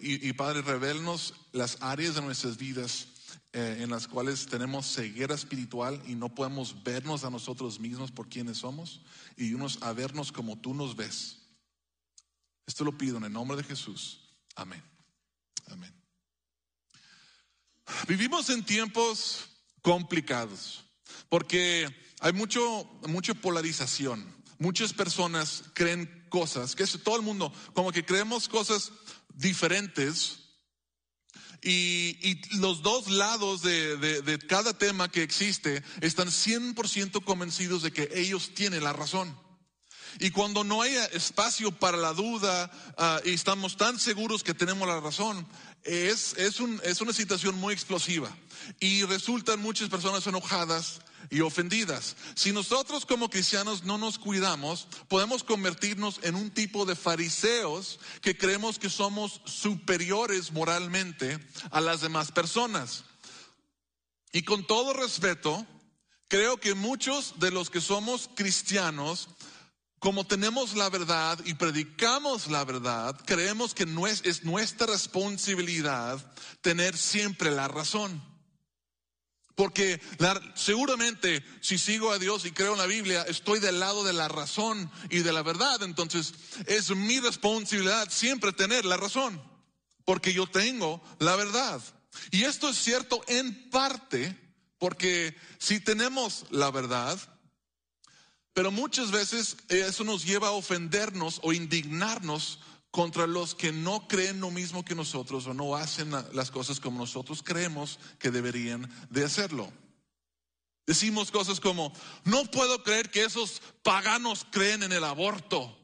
y, 0.00 0.32
Padre, 0.34 0.62
revelnos 0.62 1.34
las 1.50 1.78
áreas 1.80 2.14
de 2.14 2.22
nuestras 2.22 2.56
vidas 2.56 3.08
eh, 3.56 3.78
en 3.82 3.90
las 3.90 4.08
cuales 4.08 4.46
tenemos 4.46 4.84
ceguera 4.84 5.32
espiritual 5.32 6.02
y 6.08 6.16
no 6.16 6.34
podemos 6.34 6.82
vernos 6.82 7.22
a 7.22 7.30
nosotros 7.30 7.78
mismos 7.78 8.10
por 8.10 8.28
quienes 8.28 8.58
somos 8.58 9.00
y 9.36 9.54
unos 9.54 9.80
a 9.80 9.92
vernos 9.92 10.32
como 10.32 10.58
tú 10.58 10.74
nos 10.74 10.96
ves. 10.96 11.38
Esto 12.66 12.82
lo 12.82 12.98
pido 12.98 13.18
en 13.18 13.24
el 13.24 13.32
nombre 13.32 13.56
de 13.56 13.62
Jesús. 13.62 14.18
Amén. 14.56 14.82
Amén. 15.70 15.94
Vivimos 18.08 18.50
en 18.50 18.64
tiempos 18.64 19.44
complicados 19.82 20.84
porque 21.28 21.88
hay 22.18 22.32
mucho, 22.32 22.90
mucha 23.06 23.34
polarización. 23.34 24.34
Muchas 24.58 24.92
personas 24.92 25.62
creen 25.74 26.26
cosas, 26.28 26.74
que 26.74 26.82
es 26.82 27.00
todo 27.04 27.14
el 27.14 27.22
mundo, 27.22 27.52
como 27.72 27.92
que 27.92 28.04
creemos 28.04 28.48
cosas 28.48 28.90
diferentes 29.32 30.43
y, 31.62 32.40
los 32.58 32.82
dos 32.82 33.08
lados 33.10 33.62
de, 33.62 33.96
de, 33.96 34.38
cada 34.38 34.76
tema 34.76 35.10
que 35.10 35.22
existe 35.22 35.82
están 36.00 36.28
100% 36.28 37.24
convencidos 37.24 37.82
de 37.82 37.92
que 37.92 38.10
ellos 38.14 38.52
tienen 38.54 38.84
la 38.84 38.92
razón. 38.92 39.36
Y 40.20 40.30
cuando 40.30 40.62
no 40.62 40.82
hay 40.82 40.94
espacio 41.12 41.72
para 41.72 41.96
la 41.96 42.12
duda 42.12 42.70
ah, 42.96 43.20
y 43.24 43.32
estamos 43.32 43.76
tan 43.76 43.98
seguros 43.98 44.44
que 44.44 44.54
tenemos 44.54 44.86
la 44.86 45.00
razón, 45.00 45.46
es, 45.82 46.34
es, 46.38 46.60
un, 46.60 46.80
es 46.84 47.00
una 47.00 47.12
situación 47.12 47.56
muy 47.56 47.74
explosiva. 47.74 48.30
Y 48.80 49.02
resultan 49.04 49.60
muchas 49.60 49.88
personas 49.88 50.26
enojadas 50.26 51.00
y 51.30 51.40
ofendidas. 51.40 52.16
Si 52.34 52.52
nosotros 52.52 53.06
como 53.06 53.30
cristianos 53.30 53.84
no 53.84 53.98
nos 53.98 54.18
cuidamos, 54.18 54.88
podemos 55.08 55.44
convertirnos 55.44 56.20
en 56.22 56.34
un 56.34 56.50
tipo 56.50 56.84
de 56.84 56.96
fariseos 56.96 57.98
que 58.20 58.36
creemos 58.36 58.78
que 58.78 58.90
somos 58.90 59.40
superiores 59.44 60.52
moralmente 60.52 61.38
a 61.70 61.80
las 61.80 62.00
demás 62.00 62.32
personas. 62.32 63.04
Y 64.32 64.42
con 64.42 64.66
todo 64.66 64.92
respeto, 64.92 65.66
creo 66.28 66.58
que 66.58 66.74
muchos 66.74 67.34
de 67.38 67.50
los 67.50 67.70
que 67.70 67.80
somos 67.80 68.28
cristianos, 68.34 69.28
como 70.00 70.26
tenemos 70.26 70.74
la 70.74 70.90
verdad 70.90 71.38
y 71.44 71.54
predicamos 71.54 72.48
la 72.48 72.64
verdad, 72.64 73.18
creemos 73.24 73.74
que 73.74 73.84
es, 74.08 74.22
es 74.24 74.44
nuestra 74.44 74.88
responsabilidad 74.88 76.34
tener 76.60 76.96
siempre 76.96 77.50
la 77.50 77.68
razón. 77.68 78.33
Porque 79.54 80.00
seguramente 80.54 81.44
si 81.60 81.78
sigo 81.78 82.10
a 82.10 82.18
Dios 82.18 82.44
y 82.44 82.50
creo 82.50 82.72
en 82.72 82.78
la 82.78 82.86
Biblia, 82.86 83.22
estoy 83.28 83.60
del 83.60 83.78
lado 83.78 84.02
de 84.02 84.12
la 84.12 84.26
razón 84.26 84.90
y 85.10 85.20
de 85.20 85.32
la 85.32 85.42
verdad. 85.42 85.82
Entonces 85.82 86.34
es 86.66 86.90
mi 86.90 87.20
responsabilidad 87.20 88.10
siempre 88.10 88.52
tener 88.52 88.84
la 88.84 88.96
razón, 88.96 89.40
porque 90.04 90.32
yo 90.32 90.46
tengo 90.46 91.02
la 91.20 91.36
verdad. 91.36 91.80
Y 92.30 92.44
esto 92.44 92.68
es 92.68 92.78
cierto 92.78 93.22
en 93.28 93.70
parte, 93.70 94.36
porque 94.78 95.36
si 95.58 95.78
tenemos 95.78 96.46
la 96.50 96.70
verdad, 96.72 97.18
pero 98.54 98.70
muchas 98.70 99.10
veces 99.10 99.56
eso 99.68 100.04
nos 100.04 100.24
lleva 100.24 100.48
a 100.48 100.52
ofendernos 100.52 101.40
o 101.42 101.52
indignarnos 101.52 102.60
contra 102.94 103.26
los 103.26 103.56
que 103.56 103.72
no 103.72 104.06
creen 104.06 104.38
lo 104.38 104.52
mismo 104.52 104.84
que 104.84 104.94
nosotros 104.94 105.48
o 105.48 105.52
no 105.52 105.74
hacen 105.74 106.12
las 106.32 106.52
cosas 106.52 106.78
como 106.78 107.00
nosotros 107.00 107.42
creemos 107.42 107.98
que 108.20 108.30
deberían 108.30 108.88
de 109.10 109.24
hacerlo. 109.24 109.72
Decimos 110.86 111.32
cosas 111.32 111.58
como, 111.58 111.92
no 112.22 112.44
puedo 112.52 112.84
creer 112.84 113.10
que 113.10 113.24
esos 113.24 113.60
paganos 113.82 114.46
creen 114.48 114.84
en 114.84 114.92
el 114.92 115.02
aborto. 115.02 115.76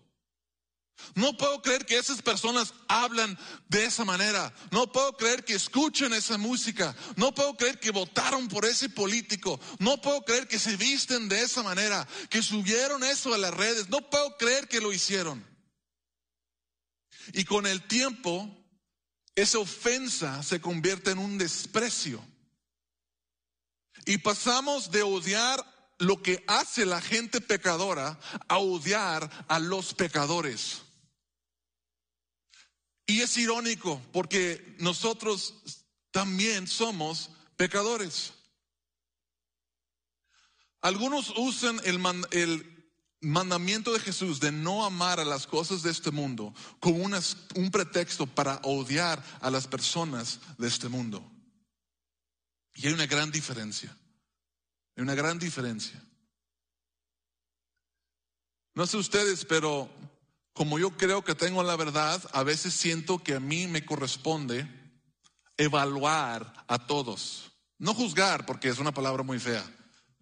No 1.16 1.36
puedo 1.36 1.60
creer 1.62 1.84
que 1.84 1.98
esas 1.98 2.22
personas 2.22 2.74
hablan 2.86 3.36
de 3.68 3.86
esa 3.86 4.04
manera. 4.04 4.54
No 4.70 4.92
puedo 4.92 5.16
creer 5.16 5.44
que 5.44 5.54
escuchen 5.54 6.12
esa 6.12 6.38
música. 6.38 6.94
No 7.16 7.34
puedo 7.34 7.56
creer 7.56 7.80
que 7.80 7.90
votaron 7.90 8.46
por 8.46 8.64
ese 8.64 8.88
político. 8.88 9.58
No 9.80 10.00
puedo 10.00 10.24
creer 10.24 10.46
que 10.46 10.60
se 10.60 10.76
visten 10.76 11.28
de 11.28 11.42
esa 11.42 11.64
manera, 11.64 12.06
que 12.28 12.40
subieron 12.40 13.02
eso 13.02 13.34
a 13.34 13.38
las 13.38 13.52
redes. 13.52 13.88
No 13.88 13.98
puedo 14.08 14.36
creer 14.36 14.68
que 14.68 14.80
lo 14.80 14.92
hicieron. 14.92 15.49
Y 17.32 17.44
con 17.44 17.66
el 17.66 17.86
tiempo, 17.86 18.48
esa 19.34 19.58
ofensa 19.58 20.42
se 20.42 20.60
convierte 20.60 21.10
en 21.10 21.18
un 21.18 21.38
desprecio. 21.38 22.24
Y 24.06 24.18
pasamos 24.18 24.90
de 24.90 25.02
odiar 25.02 25.64
lo 25.98 26.22
que 26.22 26.42
hace 26.46 26.86
la 26.86 27.00
gente 27.00 27.40
pecadora 27.40 28.18
a 28.48 28.58
odiar 28.58 29.30
a 29.48 29.58
los 29.58 29.94
pecadores. 29.94 30.82
Y 33.06 33.20
es 33.20 33.36
irónico 33.36 34.00
porque 34.12 34.76
nosotros 34.78 35.54
también 36.10 36.66
somos 36.66 37.30
pecadores. 37.56 38.32
Algunos 40.80 41.32
usan 41.36 41.80
el, 41.84 42.79
mandamiento 43.20 43.92
de 43.92 44.00
Jesús 44.00 44.40
de 44.40 44.50
no 44.50 44.84
amar 44.84 45.20
a 45.20 45.24
las 45.24 45.46
cosas 45.46 45.82
de 45.82 45.90
este 45.90 46.10
mundo 46.10 46.54
como 46.78 47.04
un 47.04 47.70
pretexto 47.70 48.26
para 48.26 48.60
odiar 48.62 49.22
a 49.40 49.50
las 49.50 49.66
personas 49.66 50.40
de 50.58 50.68
este 50.68 50.88
mundo. 50.88 51.22
Y 52.74 52.86
hay 52.86 52.92
una 52.92 53.06
gran 53.06 53.30
diferencia. 53.30 53.94
Hay 54.96 55.02
una 55.02 55.14
gran 55.14 55.38
diferencia. 55.38 56.02
No 58.74 58.86
sé 58.86 58.96
ustedes, 58.96 59.44
pero 59.44 59.90
como 60.52 60.78
yo 60.78 60.96
creo 60.96 61.22
que 61.22 61.34
tengo 61.34 61.62
la 61.62 61.76
verdad, 61.76 62.22
a 62.32 62.42
veces 62.42 62.72
siento 62.72 63.22
que 63.22 63.34
a 63.34 63.40
mí 63.40 63.66
me 63.66 63.84
corresponde 63.84 64.68
evaluar 65.56 66.64
a 66.68 66.86
todos. 66.86 67.52
No 67.78 67.94
juzgar, 67.94 68.46
porque 68.46 68.68
es 68.68 68.78
una 68.78 68.92
palabra 68.92 69.22
muy 69.22 69.38
fea, 69.38 69.64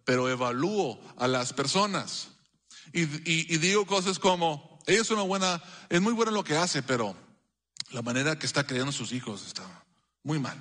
pero 0.03 0.29
evalúo 0.29 0.99
a 1.17 1.27
las 1.27 1.53
personas. 1.53 2.29
Y, 2.93 3.57
digo 3.57 3.85
cosas 3.85 4.19
como, 4.19 4.79
ella 4.87 5.01
es 5.01 5.11
una 5.11 5.21
buena, 5.21 5.61
es 5.89 6.01
muy 6.01 6.13
buena 6.13 6.31
lo 6.31 6.43
que 6.43 6.55
hace, 6.55 6.83
pero 6.83 7.15
la 7.91 8.01
manera 8.01 8.37
que 8.37 8.45
está 8.45 8.65
criando 8.65 8.89
a 8.89 8.93
sus 8.93 9.11
hijos 9.11 9.45
está 9.45 9.85
muy 10.23 10.39
mal. 10.39 10.57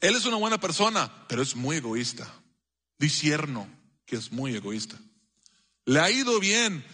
Él 0.00 0.14
es 0.14 0.26
una 0.26 0.36
buena 0.36 0.58
persona, 0.58 1.26
pero 1.28 1.42
es 1.42 1.56
muy 1.56 1.76
egoísta. 1.76 2.30
Disierno 2.98 3.68
que 4.04 4.16
es 4.16 4.30
muy 4.32 4.54
egoísta. 4.54 4.98
Le 5.84 6.00
ha 6.00 6.10
ido 6.10 6.38
bien, 6.40 6.84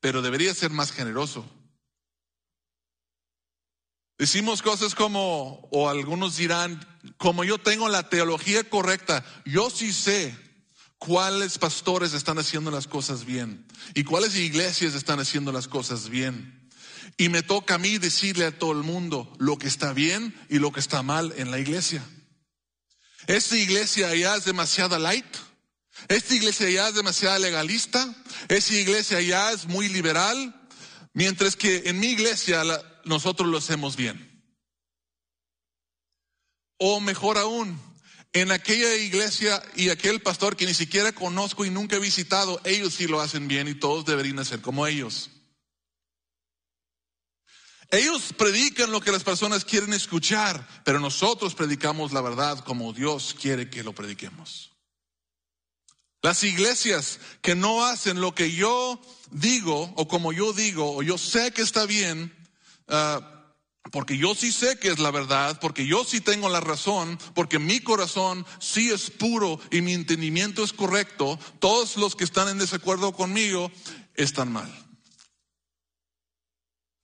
pero 0.00 0.22
debería 0.22 0.54
ser 0.54 0.70
más 0.70 0.92
generoso. 0.92 1.48
Decimos 4.18 4.62
cosas 4.62 4.94
como, 4.94 5.68
o 5.72 5.88
algunos 5.88 6.36
dirán, 6.36 6.80
como 7.16 7.42
yo 7.44 7.58
tengo 7.58 7.88
la 7.88 8.08
teología 8.08 8.68
correcta, 8.68 9.24
yo 9.44 9.70
sí 9.70 9.92
sé 9.92 10.36
cuáles 11.04 11.58
pastores 11.58 12.12
están 12.12 12.38
haciendo 12.38 12.70
las 12.70 12.86
cosas 12.86 13.24
bien 13.24 13.66
y 13.92 14.04
cuáles 14.04 14.36
iglesias 14.36 14.94
están 14.94 15.18
haciendo 15.18 15.50
las 15.50 15.66
cosas 15.66 16.08
bien. 16.08 16.70
Y 17.16 17.28
me 17.28 17.42
toca 17.42 17.74
a 17.74 17.78
mí 17.78 17.98
decirle 17.98 18.44
a 18.46 18.56
todo 18.56 18.70
el 18.70 18.84
mundo 18.84 19.34
lo 19.38 19.58
que 19.58 19.66
está 19.66 19.92
bien 19.92 20.32
y 20.48 20.60
lo 20.60 20.70
que 20.70 20.78
está 20.78 21.02
mal 21.02 21.34
en 21.36 21.50
la 21.50 21.58
iglesia. 21.58 22.04
Esta 23.26 23.56
iglesia 23.56 24.08
allá 24.08 24.36
es 24.36 24.44
demasiada 24.44 25.00
light. 25.00 25.26
Esta 26.06 26.34
iglesia 26.34 26.68
allá 26.68 26.88
es 26.88 26.94
demasiado 26.94 27.38
legalista. 27.40 28.14
Esta 28.48 28.74
iglesia 28.74 29.18
allá 29.18 29.50
es 29.50 29.66
muy 29.66 29.88
liberal. 29.88 30.54
Mientras 31.14 31.56
que 31.56 31.82
en 31.86 31.98
mi 31.98 32.08
iglesia 32.08 32.62
nosotros 33.04 33.48
lo 33.48 33.58
hacemos 33.58 33.96
bien. 33.96 34.30
O 36.78 37.00
mejor 37.00 37.38
aún, 37.38 37.78
en 38.32 38.50
aquella 38.50 38.94
iglesia 38.96 39.62
y 39.76 39.90
aquel 39.90 40.22
pastor 40.22 40.56
que 40.56 40.66
ni 40.66 40.74
siquiera 40.74 41.12
conozco 41.12 41.64
y 41.64 41.70
nunca 41.70 41.96
he 41.96 42.00
visitado, 42.00 42.60
ellos 42.64 42.94
sí 42.94 43.06
lo 43.06 43.20
hacen 43.20 43.46
bien 43.46 43.68
y 43.68 43.74
todos 43.74 44.06
deberían 44.06 44.38
hacer 44.38 44.60
como 44.60 44.86
ellos. 44.86 45.30
Ellos 47.90 48.32
predican 48.38 48.90
lo 48.90 49.02
que 49.02 49.12
las 49.12 49.22
personas 49.22 49.66
quieren 49.66 49.92
escuchar, 49.92 50.66
pero 50.82 50.98
nosotros 50.98 51.54
predicamos 51.54 52.12
la 52.12 52.22
verdad 52.22 52.58
como 52.60 52.94
Dios 52.94 53.36
quiere 53.38 53.68
que 53.68 53.82
lo 53.82 53.92
prediquemos. 53.94 54.70
Las 56.22 56.42
iglesias 56.42 57.18
que 57.42 57.54
no 57.54 57.84
hacen 57.84 58.20
lo 58.20 58.34
que 58.34 58.52
yo 58.52 58.98
digo 59.30 59.92
o 59.96 60.08
como 60.08 60.32
yo 60.32 60.54
digo 60.54 60.96
o 60.96 61.02
yo 61.02 61.18
sé 61.18 61.52
que 61.52 61.60
está 61.60 61.84
bien, 61.84 62.34
ah, 62.88 63.31
porque 63.90 64.16
yo 64.16 64.34
sí 64.34 64.52
sé 64.52 64.78
que 64.78 64.88
es 64.88 64.98
la 64.98 65.10
verdad, 65.10 65.58
porque 65.60 65.86
yo 65.86 66.04
sí 66.04 66.20
tengo 66.20 66.48
la 66.48 66.60
razón, 66.60 67.18
porque 67.34 67.58
mi 67.58 67.80
corazón 67.80 68.46
sí 68.60 68.90
es 68.90 69.10
puro 69.10 69.60
y 69.70 69.80
mi 69.80 69.92
entendimiento 69.92 70.62
es 70.62 70.72
correcto, 70.72 71.38
todos 71.58 71.96
los 71.96 72.14
que 72.14 72.24
están 72.24 72.48
en 72.48 72.58
desacuerdo 72.58 73.12
conmigo 73.12 73.70
están 74.14 74.52
mal. 74.52 74.72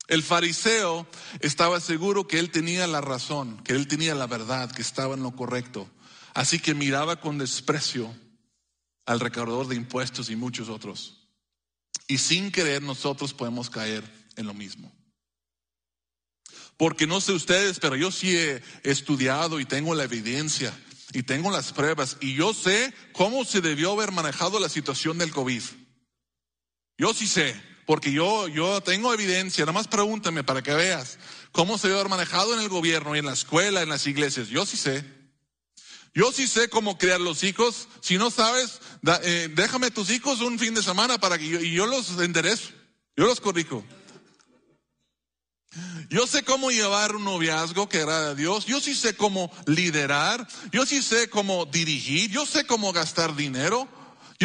El 0.06 0.22
fariseo 0.22 1.06
estaba 1.40 1.80
seguro 1.80 2.26
que 2.26 2.38
él 2.38 2.50
tenía 2.50 2.86
la 2.86 3.02
razón, 3.02 3.62
que 3.62 3.74
él 3.74 3.88
tenía 3.88 4.14
la 4.14 4.26
verdad, 4.26 4.72
que 4.72 4.80
estaba 4.80 5.14
en 5.14 5.22
lo 5.22 5.36
correcto. 5.36 5.90
Así 6.32 6.60
que 6.60 6.74
miraba 6.74 7.20
con 7.20 7.36
desprecio 7.36 8.14
al 9.04 9.20
recaudador 9.20 9.66
de 9.68 9.76
impuestos 9.76 10.30
y 10.30 10.36
muchos 10.36 10.70
otros. 10.70 11.28
Y 12.06 12.18
sin 12.18 12.50
querer 12.50 12.82
nosotros 12.82 13.34
podemos 13.34 13.68
caer 13.68 14.02
en 14.36 14.46
lo 14.46 14.54
mismo. 14.54 14.90
Porque 16.78 17.06
no 17.06 17.20
sé 17.20 17.32
ustedes, 17.32 17.80
pero 17.80 17.96
yo 17.96 18.10
sí 18.10 18.34
he 18.34 18.62
estudiado 18.84 19.60
y 19.60 19.66
tengo 19.66 19.94
la 19.94 20.04
evidencia 20.04 20.72
y 21.12 21.24
tengo 21.24 21.50
las 21.50 21.72
pruebas 21.72 22.16
y 22.20 22.34
yo 22.34 22.54
sé 22.54 22.94
cómo 23.12 23.44
se 23.44 23.60
debió 23.60 23.92
haber 23.92 24.12
manejado 24.12 24.60
la 24.60 24.68
situación 24.68 25.18
del 25.18 25.32
COVID. 25.32 25.62
Yo 26.96 27.12
sí 27.12 27.26
sé 27.26 27.60
porque 27.84 28.12
yo, 28.12 28.48
yo 28.48 28.80
tengo 28.80 29.12
evidencia, 29.12 29.64
nada 29.64 29.72
más 29.72 29.88
pregúntame 29.88 30.44
para 30.44 30.62
que 30.62 30.74
veas 30.74 31.18
cómo 31.52 31.78
se 31.78 31.88
debe 31.88 31.98
haber 31.98 32.10
manejado 32.10 32.54
en 32.54 32.60
el 32.60 32.68
gobierno 32.68 33.16
y 33.16 33.18
en 33.18 33.26
la 33.26 33.32
escuela, 33.32 33.82
en 33.82 33.88
las 33.88 34.06
iglesias. 34.06 34.48
Yo 34.48 34.64
sí 34.64 34.76
sé. 34.76 35.04
Yo 36.14 36.30
sí 36.30 36.46
sé 36.46 36.68
cómo 36.68 36.96
criar 36.96 37.20
los 37.20 37.42
hijos. 37.44 37.88
Si 38.02 38.18
no 38.18 38.30
sabes, 38.30 38.80
eh, 39.22 39.48
déjame 39.54 39.90
tus 39.90 40.10
hijos 40.10 40.40
un 40.40 40.58
fin 40.58 40.74
de 40.74 40.82
semana 40.82 41.18
para 41.18 41.38
que 41.38 41.48
yo, 41.48 41.60
yo 41.60 41.86
los 41.86 42.20
enderezo. 42.20 42.70
Yo 43.16 43.26
los 43.26 43.40
corrijo. 43.40 43.84
Yo 46.08 46.26
sé 46.26 46.42
cómo 46.42 46.70
llevar 46.70 47.14
un 47.14 47.24
noviazgo 47.24 47.88
que 47.88 47.98
agrada 47.98 48.30
a 48.30 48.34
Dios. 48.34 48.64
Yo 48.66 48.80
sí 48.80 48.94
sé 48.94 49.16
cómo 49.16 49.50
liderar. 49.66 50.48
Yo 50.72 50.86
sí 50.86 51.02
sé 51.02 51.28
cómo 51.28 51.66
dirigir. 51.66 52.30
Yo 52.30 52.46
sé 52.46 52.66
cómo 52.66 52.92
gastar 52.92 53.36
dinero. 53.36 53.88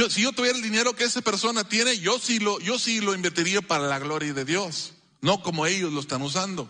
Si 0.10 0.24
yo 0.24 0.34
tuviera 0.34 0.58
el 0.58 0.64
dinero 0.64 0.96
que 0.96 1.04
esa 1.04 1.22
persona 1.22 1.64
tiene, 1.68 2.00
yo 2.00 2.18
sí 2.18 2.40
lo, 2.40 2.60
yo 2.60 2.80
sí 2.80 3.00
lo 3.00 3.14
invertiría 3.14 3.62
para 3.62 3.88
la 3.88 4.00
gloria 4.00 4.34
de 4.34 4.44
Dios, 4.44 4.94
no 5.22 5.44
como 5.44 5.68
ellos 5.68 5.94
lo 5.94 6.00
están 6.00 6.24
usando. 6.24 6.68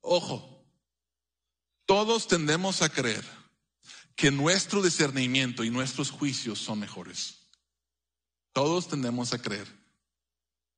Ojo, 0.00 0.66
todos 1.86 2.26
tendemos 2.26 2.82
a 2.82 2.88
creer 2.88 3.24
que 4.16 4.32
nuestro 4.32 4.82
discernimiento 4.82 5.62
y 5.62 5.70
nuestros 5.70 6.10
juicios 6.10 6.58
son 6.58 6.80
mejores. 6.80 7.48
Todos 8.52 8.88
tendemos 8.88 9.32
a 9.32 9.40
creer 9.40 9.77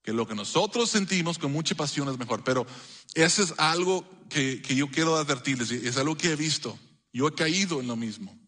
que 0.02 0.12
lo 0.12 0.26
que 0.26 0.34
nosotros 0.34 0.90
sentimos 0.90 1.38
con 1.38 1.52
mucha 1.52 1.74
pasión 1.74 2.08
es 2.08 2.18
mejor, 2.18 2.42
pero 2.44 2.66
eso 3.14 3.42
es 3.42 3.54
algo 3.58 4.04
que, 4.28 4.62
que 4.62 4.74
yo 4.74 4.90
quiero 4.90 5.16
advertirles, 5.16 5.70
es 5.70 5.96
algo 5.96 6.16
que 6.16 6.32
he 6.32 6.36
visto. 6.36 6.78
Yo 7.12 7.28
he 7.28 7.34
caído 7.34 7.80
en 7.80 7.88
lo 7.88 7.96
mismo. 7.96 8.38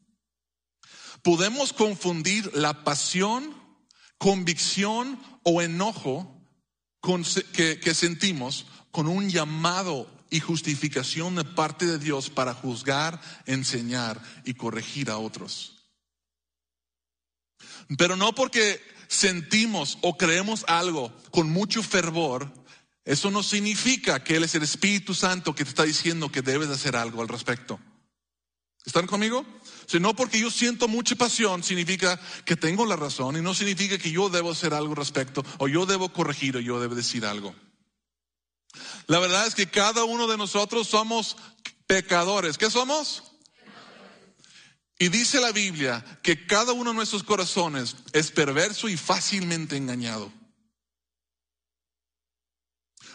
Podemos 1.23 1.73
confundir 1.73 2.51
la 2.55 2.85
pasión, 2.85 3.55
convicción 4.19 5.21
o 5.45 5.63
enojo 5.63 6.33
que, 7.03 7.95
sentimos 7.95 8.67
con 8.91 9.09
un 9.09 9.29
llamado 9.29 10.09
y 10.31 10.41
justificación 10.41 11.35
de 11.35 11.45
parte 11.45 11.87
de 11.87 11.99
Dios 11.99 12.31
para 12.31 12.55
juzgar, 12.55 13.21
enseñar 13.47 14.23
y 14.45 14.55
corregir 14.55 15.11
a 15.11 15.19
otros. 15.19 15.91
Pero 17.99 18.17
no 18.17 18.35
porque 18.35 18.81
sentimos 19.12 19.99
o 20.00 20.16
creemos 20.16 20.64
algo 20.69 21.12
con 21.31 21.50
mucho 21.50 21.83
fervor, 21.83 22.50
eso 23.04 23.31
no 23.31 23.42
significa 23.42 24.25
que 24.25 24.37
Él 24.37 24.45
es 24.45 24.54
el 24.54 24.62
Espíritu 24.62 25.14
Santo 25.14 25.55
que 25.55 25.64
te 25.64 25.70
está 25.70 25.85
diciendo 25.85 26.31
que 26.31 26.40
debes 26.40 26.70
hacer 26.70 26.96
algo 26.96 27.20
al 27.20 27.29
respecto. 27.29 27.79
¿Están 28.87 29.07
conmigo? 29.07 29.44
Si 29.87 30.01
no 30.01 30.16
porque 30.16 30.40
yo 30.40 30.51
siento 30.51 30.88
mucha 30.88 31.14
pasión 31.14 31.62
significa 31.62 32.18
que 32.44 32.57
tengo 32.57 32.87
la 32.87 32.96
razón 32.96 33.37
y 33.37 33.42
no 33.42 33.55
significa 33.55 33.98
que 33.98 34.11
yo 34.11 34.29
debo 34.29 34.53
hacer 34.53 34.72
algo 34.72 34.92
al 34.92 34.96
respecto 34.96 35.44
o 35.59 35.68
yo 35.68 35.85
debo 35.85 36.12
corregir 36.12 36.57
o 36.57 36.61
yo 36.61 36.81
debo 36.81 36.94
decir 36.94 37.27
algo. 37.27 37.55
La 39.09 39.18
verdad 39.18 39.46
es 39.46 39.55
que 39.55 39.68
cada 39.68 40.05
uno 40.05 40.27
de 40.27 40.38
nosotros 40.38 40.88
somos 40.88 41.37
pecadores. 41.87 42.57
¿Qué 42.57 42.70
somos? 42.70 43.32
Y 45.03 45.09
dice 45.09 45.41
la 45.41 45.51
Biblia 45.51 46.05
que 46.23 46.47
cada 46.47 46.73
uno 46.73 46.91
de 46.91 46.95
nuestros 46.95 47.25
corazones 47.25 47.97
es 48.12 48.31
perverso 48.31 48.88
y 48.88 48.97
fácilmente 48.97 49.77
engañado. 49.77 50.33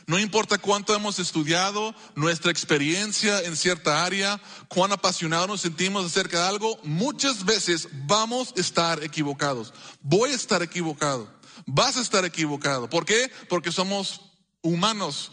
No 0.05 0.19
importa 0.19 0.57
cuánto 0.57 0.93
hemos 0.93 1.17
estudiado, 1.17 1.95
nuestra 2.13 2.51
experiencia 2.51 3.39
en 3.39 3.55
cierta 3.55 4.03
área, 4.03 4.41
cuán 4.67 4.91
apasionados 4.91 5.47
nos 5.47 5.61
sentimos 5.61 6.05
acerca 6.05 6.41
de 6.41 6.47
algo, 6.49 6.77
muchas 6.83 7.45
veces 7.45 7.87
vamos 8.05 8.53
a 8.57 8.59
estar 8.59 9.01
equivocados. 9.01 9.73
Voy 10.01 10.31
a 10.31 10.35
estar 10.35 10.61
equivocado. 10.61 11.33
Vas 11.65 11.95
a 11.95 12.01
estar 12.01 12.25
equivocado. 12.25 12.89
¿Por 12.89 13.05
qué? 13.05 13.31
Porque 13.47 13.71
somos 13.71 14.33
humanos, 14.61 15.31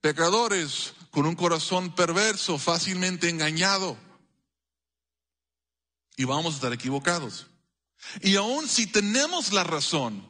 pecadores, 0.00 0.94
con 1.10 1.26
un 1.26 1.36
corazón 1.36 1.94
perverso, 1.94 2.56
fácilmente 2.56 3.28
engañado. 3.28 3.98
Y 6.16 6.24
vamos 6.24 6.54
a 6.54 6.56
estar 6.56 6.72
equivocados. 6.72 7.46
Y 8.20 8.36
aun 8.36 8.68
si 8.68 8.86
tenemos 8.86 9.52
la 9.52 9.64
razón, 9.64 10.28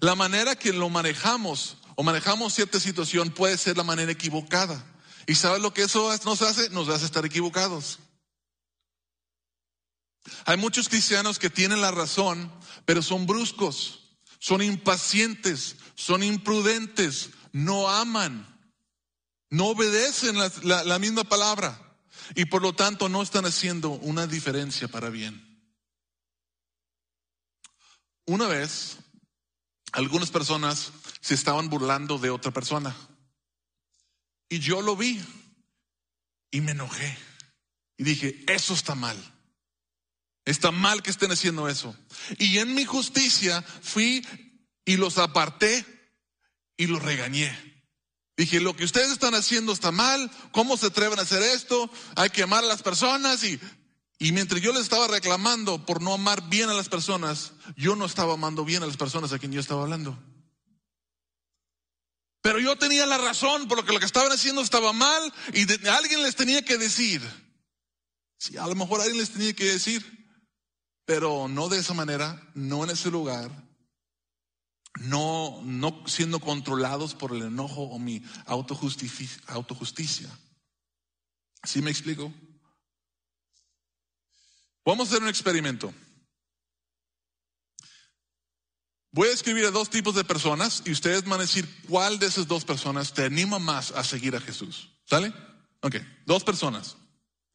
la 0.00 0.14
manera 0.14 0.56
que 0.56 0.72
lo 0.72 0.88
manejamos 0.88 1.76
o 1.96 2.02
manejamos 2.02 2.54
cierta 2.54 2.78
situación 2.78 3.30
puede 3.30 3.58
ser 3.58 3.76
la 3.76 3.84
manera 3.84 4.12
equivocada. 4.12 4.84
¿Y 5.26 5.34
sabes 5.34 5.60
lo 5.60 5.74
que 5.74 5.82
eso 5.82 6.16
nos 6.24 6.42
hace? 6.42 6.70
Nos 6.70 6.88
hace 6.88 7.04
estar 7.04 7.26
equivocados. 7.26 7.98
Hay 10.44 10.56
muchos 10.56 10.88
cristianos 10.88 11.38
que 11.38 11.50
tienen 11.50 11.80
la 11.80 11.90
razón, 11.90 12.52
pero 12.84 13.02
son 13.02 13.26
bruscos, 13.26 14.00
son 14.38 14.62
impacientes, 14.62 15.76
son 15.94 16.22
imprudentes, 16.22 17.30
no 17.52 17.88
aman, 17.88 18.46
no 19.50 19.66
obedecen 19.68 20.36
la, 20.62 20.98
misma 20.98 21.24
palabra 21.24 21.87
y 22.34 22.46
por 22.46 22.62
lo 22.62 22.74
tanto 22.74 23.08
no 23.08 23.22
están 23.22 23.46
haciendo 23.46 23.90
una 23.90 24.26
diferencia 24.26 24.88
para 24.88 25.10
bien. 25.10 25.44
Una 28.26 28.46
vez, 28.46 28.98
algunas 29.92 30.30
personas 30.30 30.92
se 31.20 31.34
estaban 31.34 31.68
burlando 31.68 32.18
de 32.18 32.30
otra 32.30 32.52
persona. 32.52 32.94
Y 34.48 34.58
yo 34.58 34.82
lo 34.82 34.96
vi 34.96 35.22
y 36.50 36.60
me 36.60 36.72
enojé. 36.72 37.16
Y 37.96 38.04
dije, 38.04 38.44
eso 38.46 38.74
está 38.74 38.94
mal. 38.94 39.16
Está 40.44 40.70
mal 40.70 41.02
que 41.02 41.10
estén 41.10 41.30
haciendo 41.32 41.68
eso. 41.68 41.96
Y 42.38 42.58
en 42.58 42.74
mi 42.74 42.84
justicia 42.84 43.62
fui 43.62 44.26
y 44.84 44.96
los 44.96 45.18
aparté 45.18 45.84
y 46.76 46.86
los 46.86 47.02
regañé. 47.02 47.77
Dije, 48.38 48.60
lo 48.60 48.76
que 48.76 48.84
ustedes 48.84 49.10
están 49.10 49.34
haciendo 49.34 49.72
está 49.72 49.90
mal. 49.90 50.30
¿Cómo 50.52 50.76
se 50.76 50.86
atreven 50.86 51.18
a 51.18 51.22
hacer 51.22 51.42
esto? 51.42 51.90
Hay 52.14 52.30
que 52.30 52.44
amar 52.44 52.62
a 52.62 52.68
las 52.68 52.84
personas. 52.84 53.42
Y, 53.42 53.58
y 54.20 54.30
mientras 54.30 54.62
yo 54.62 54.72
les 54.72 54.82
estaba 54.82 55.08
reclamando 55.08 55.84
por 55.84 56.00
no 56.00 56.14
amar 56.14 56.48
bien 56.48 56.70
a 56.70 56.74
las 56.74 56.88
personas, 56.88 57.50
yo 57.76 57.96
no 57.96 58.06
estaba 58.06 58.34
amando 58.34 58.64
bien 58.64 58.84
a 58.84 58.86
las 58.86 58.96
personas 58.96 59.32
a 59.32 59.40
quien 59.40 59.50
yo 59.50 59.58
estaba 59.58 59.82
hablando. 59.82 60.16
Pero 62.40 62.60
yo 62.60 62.78
tenía 62.78 63.06
la 63.06 63.18
razón 63.18 63.66
por 63.66 63.78
lo 63.78 63.84
que 63.84 63.92
lo 63.92 63.98
que 63.98 64.06
estaban 64.06 64.30
haciendo 64.30 64.62
estaba 64.62 64.92
mal 64.92 65.34
y 65.52 65.88
alguien 65.88 66.22
les 66.22 66.36
tenía 66.36 66.62
que 66.62 66.78
decir. 66.78 67.20
Sí, 68.38 68.56
a 68.56 68.68
lo 68.68 68.76
mejor 68.76 69.00
alguien 69.00 69.18
les 69.18 69.30
tenía 69.30 69.52
que 69.52 69.64
decir, 69.64 70.06
pero 71.04 71.48
no 71.48 71.68
de 71.68 71.80
esa 71.80 71.92
manera, 71.92 72.40
no 72.54 72.84
en 72.84 72.90
ese 72.90 73.10
lugar, 73.10 73.50
no, 75.00 75.60
no 75.64 76.02
siendo 76.06 76.40
controlados 76.40 77.14
por 77.14 77.32
el 77.32 77.42
enojo 77.42 77.82
o 77.82 77.98
mi 77.98 78.22
autojusticia. 78.46 79.42
autojusticia. 79.46 80.28
¿Sí 81.64 81.82
me 81.82 81.90
explico? 81.90 82.32
Vamos 84.84 85.08
a 85.08 85.10
hacer 85.10 85.22
un 85.22 85.28
experimento. 85.28 85.92
Voy 89.10 89.28
a 89.28 89.32
escribir 89.32 89.64
a 89.66 89.70
dos 89.70 89.90
tipos 89.90 90.14
de 90.14 90.24
personas 90.24 90.82
y 90.84 90.92
ustedes 90.92 91.24
van 91.24 91.40
a 91.40 91.42
decir 91.42 91.68
cuál 91.88 92.18
de 92.18 92.26
esas 92.26 92.46
dos 92.46 92.64
personas 92.64 93.12
te 93.12 93.24
anima 93.24 93.58
más 93.58 93.90
a 93.92 94.04
seguir 94.04 94.36
a 94.36 94.40
Jesús. 94.40 94.90
¿Sale? 95.04 95.32
Ok, 95.80 95.96
dos 96.26 96.44
personas. 96.44 96.96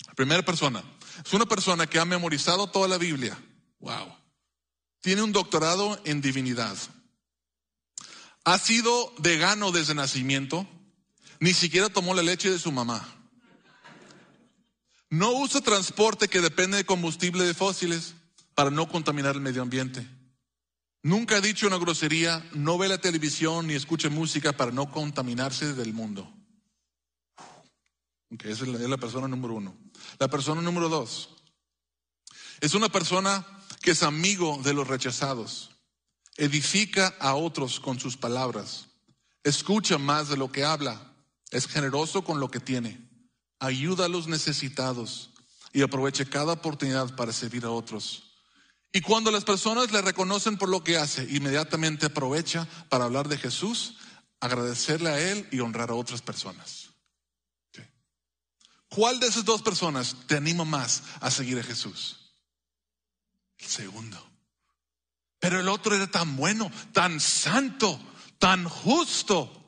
La 0.08 0.14
primera 0.14 0.44
persona 0.44 0.84
es 1.24 1.34
una 1.34 1.46
persona 1.46 1.88
que 1.88 2.00
ha 2.00 2.06
memorizado 2.06 2.68
toda 2.68 2.88
la 2.88 2.98
Biblia. 2.98 3.38
Wow. 3.80 4.16
Tiene 5.02 5.22
un 5.22 5.32
doctorado 5.32 6.00
en 6.06 6.22
divinidad. 6.22 6.78
Ha 8.44 8.58
sido 8.58 9.14
vegano 9.20 9.72
desde 9.72 9.96
nacimiento. 9.96 10.68
Ni 11.40 11.54
siquiera 11.54 11.90
tomó 11.90 12.14
la 12.14 12.24
leche 12.24 12.50
de 12.50 12.60
su 12.60 12.72
mamá. 12.72 13.06
No 15.10 15.32
usa 15.34 15.62
transporte 15.62 16.28
que 16.28 16.42
depende 16.42 16.78
de 16.78 16.86
combustible 16.86 17.44
de 17.44 17.54
fósiles. 17.54 18.16
para 18.56 18.70
no 18.70 18.88
contaminar 18.88 19.36
el 19.36 19.42
medio 19.42 19.62
ambiente. 19.62 20.08
Nunca 21.02 21.38
ha 21.38 21.42
dicho 21.42 21.68
una 21.68 21.78
grosería, 21.78 22.48
no 22.54 22.78
ve 22.78 22.88
la 22.88 22.98
televisión 22.98 23.68
ni 23.68 23.74
escuche 23.74 24.10
música 24.10 24.54
para 24.54 24.72
no 24.72 24.90
contaminarse 24.90 25.74
del 25.74 25.94
mundo. 25.94 26.32
Okay, 28.34 28.52
esa 28.52 28.64
es 28.64 28.70
la 28.70 28.98
persona 28.98 29.28
número 29.28 29.56
uno. 29.56 29.76
La 30.18 30.28
persona 30.28 30.62
número 30.62 30.90
dos 30.90 31.30
es 32.62 32.74
una 32.74 32.90
persona 32.90 33.46
que 33.82 33.92
es 33.92 34.04
amigo 34.04 34.60
de 34.64 34.74
los 34.74 34.88
rechazados, 34.88 35.73
edifica 36.38 37.16
a 37.20 37.36
otros 37.36 37.80
con 37.80 38.00
sus 38.00 38.18
palabras, 38.18 38.88
escucha 39.44 39.98
más 39.98 40.30
de 40.30 40.38
lo 40.38 40.52
que 40.52 40.64
habla, 40.64 41.14
es 41.52 41.68
generoso 41.68 42.24
con 42.24 42.40
lo 42.40 42.50
que 42.50 42.60
tiene, 42.60 43.10
ayuda 43.60 44.06
a 44.06 44.10
los 44.10 44.28
necesitados 44.28 45.32
y 45.72 45.82
aprovecha 45.82 46.26
cada 46.26 46.54
oportunidad 46.54 47.16
para 47.16 47.34
servir 47.34 47.66
a 47.66 47.72
otros. 47.72 48.24
Y 48.92 49.02
cuando 49.02 49.32
las 49.32 49.44
personas 49.44 49.92
le 49.92 50.02
reconocen 50.02 50.58
por 50.58 50.70
lo 50.70 50.84
que 50.84 50.98
hace, 50.98 51.24
inmediatamente 51.30 52.06
aprovecha 52.06 52.68
para 52.90 53.06
hablar 53.06 53.28
de 53.28 53.38
Jesús, 53.38 53.98
agradecerle 54.40 55.10
a 55.10 55.20
Él 55.20 55.48
y 55.52 55.60
honrar 55.60 55.90
a 55.90 55.96
otras 55.96 56.22
personas. 56.22 56.90
¿Cuál 58.90 59.20
de 59.20 59.28
esas 59.28 59.46
dos 59.46 59.64
personas 59.64 60.16
te 60.28 60.38
anima 60.38 60.66
más 60.66 61.02
a 61.20 61.32
seguir 61.32 61.58
a 61.58 61.64
Jesús? 61.64 62.36
El 63.58 63.66
segundo. 63.68 64.33
Pero 65.44 65.60
el 65.60 65.68
otro 65.68 65.94
era 65.94 66.08
tan 66.08 66.38
bueno, 66.38 66.72
tan 66.94 67.20
santo, 67.20 68.00
tan 68.40 68.64
justo. 68.64 69.68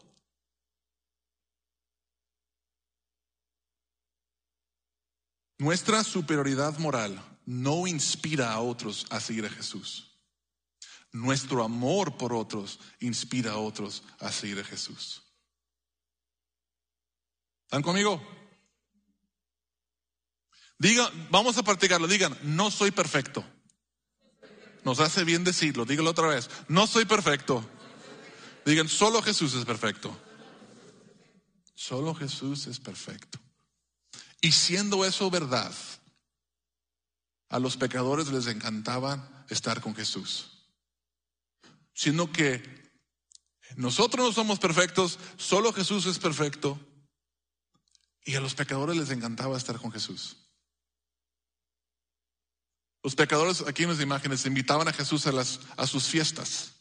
Nuestra 5.58 6.06
superioridad 6.06 6.78
moral 6.78 7.22
no 7.46 7.88
inspira 7.88 8.54
a 8.54 8.62
otros 8.62 9.06
a 9.10 9.20
seguir 9.20 9.48
a 9.48 9.50
Jesús. 9.50 10.18
Nuestro 11.12 11.62
amor 11.62 12.16
por 12.16 12.32
otros 12.32 12.80
inspira 13.02 13.52
a 13.52 13.58
otros 13.58 14.02
a 14.20 14.32
seguir 14.32 14.62
a 14.62 14.64
Jesús. 14.64 15.24
¿Están 17.66 17.82
conmigo? 17.82 18.26
Digan, 20.80 21.28
vamos 21.30 21.58
a 21.58 21.64
practicarlo. 21.64 22.08
Digan, 22.08 22.38
no 22.44 22.72
soy 22.72 22.92
perfecto. 22.92 23.44
Nos 24.86 25.00
hace 25.00 25.24
bien 25.24 25.43
decirlo. 25.43 25.84
Dígalo 25.84 26.12
otra 26.12 26.28
vez. 26.28 26.50
No 26.67 26.86
soy 26.86 27.06
perfecto. 27.06 27.67
Digan, 28.65 28.88
solo 28.88 29.21
Jesús 29.21 29.56
es 29.56 29.65
perfecto. 29.65 30.15
Solo 31.74 32.13
Jesús 32.13 32.67
es 32.67 32.80
perfecto. 32.80 33.39
Y 34.41 34.52
siendo 34.52 35.04
eso 35.04 35.30
verdad, 35.32 35.74
a 37.50 37.60
los 37.60 37.78
pecadores 37.78 38.28
les 38.28 38.45
encantaba 38.45 39.45
estar 39.50 39.82
con 39.82 39.95
Jesús. 39.95 40.69
Siendo 41.93 42.32
que 42.32 42.63
nosotros 43.78 44.24
no 44.24 44.34
somos 44.34 44.60
perfectos, 44.60 45.17
solo 45.38 45.74
Jesús 45.74 46.06
es 46.06 46.19
perfecto. 46.19 46.80
Y 48.24 48.36
a 48.36 48.39
los 48.39 48.54
pecadores 48.54 48.98
les 48.98 49.10
encantaba 49.10 49.58
estar 49.58 49.80
con 49.80 49.91
Jesús. 49.91 50.45
Los 53.06 53.13
pecadores, 53.13 53.63
aquí 53.68 53.84
en 53.84 53.89
las 53.89 54.02
imágenes, 54.02 54.48
invitaban 54.48 54.88
a 54.88 54.91
Jesús 54.91 55.28
a, 55.28 55.32
las, 55.32 55.60
a 55.78 55.86
sus 55.86 56.06
fiestas. 56.06 56.72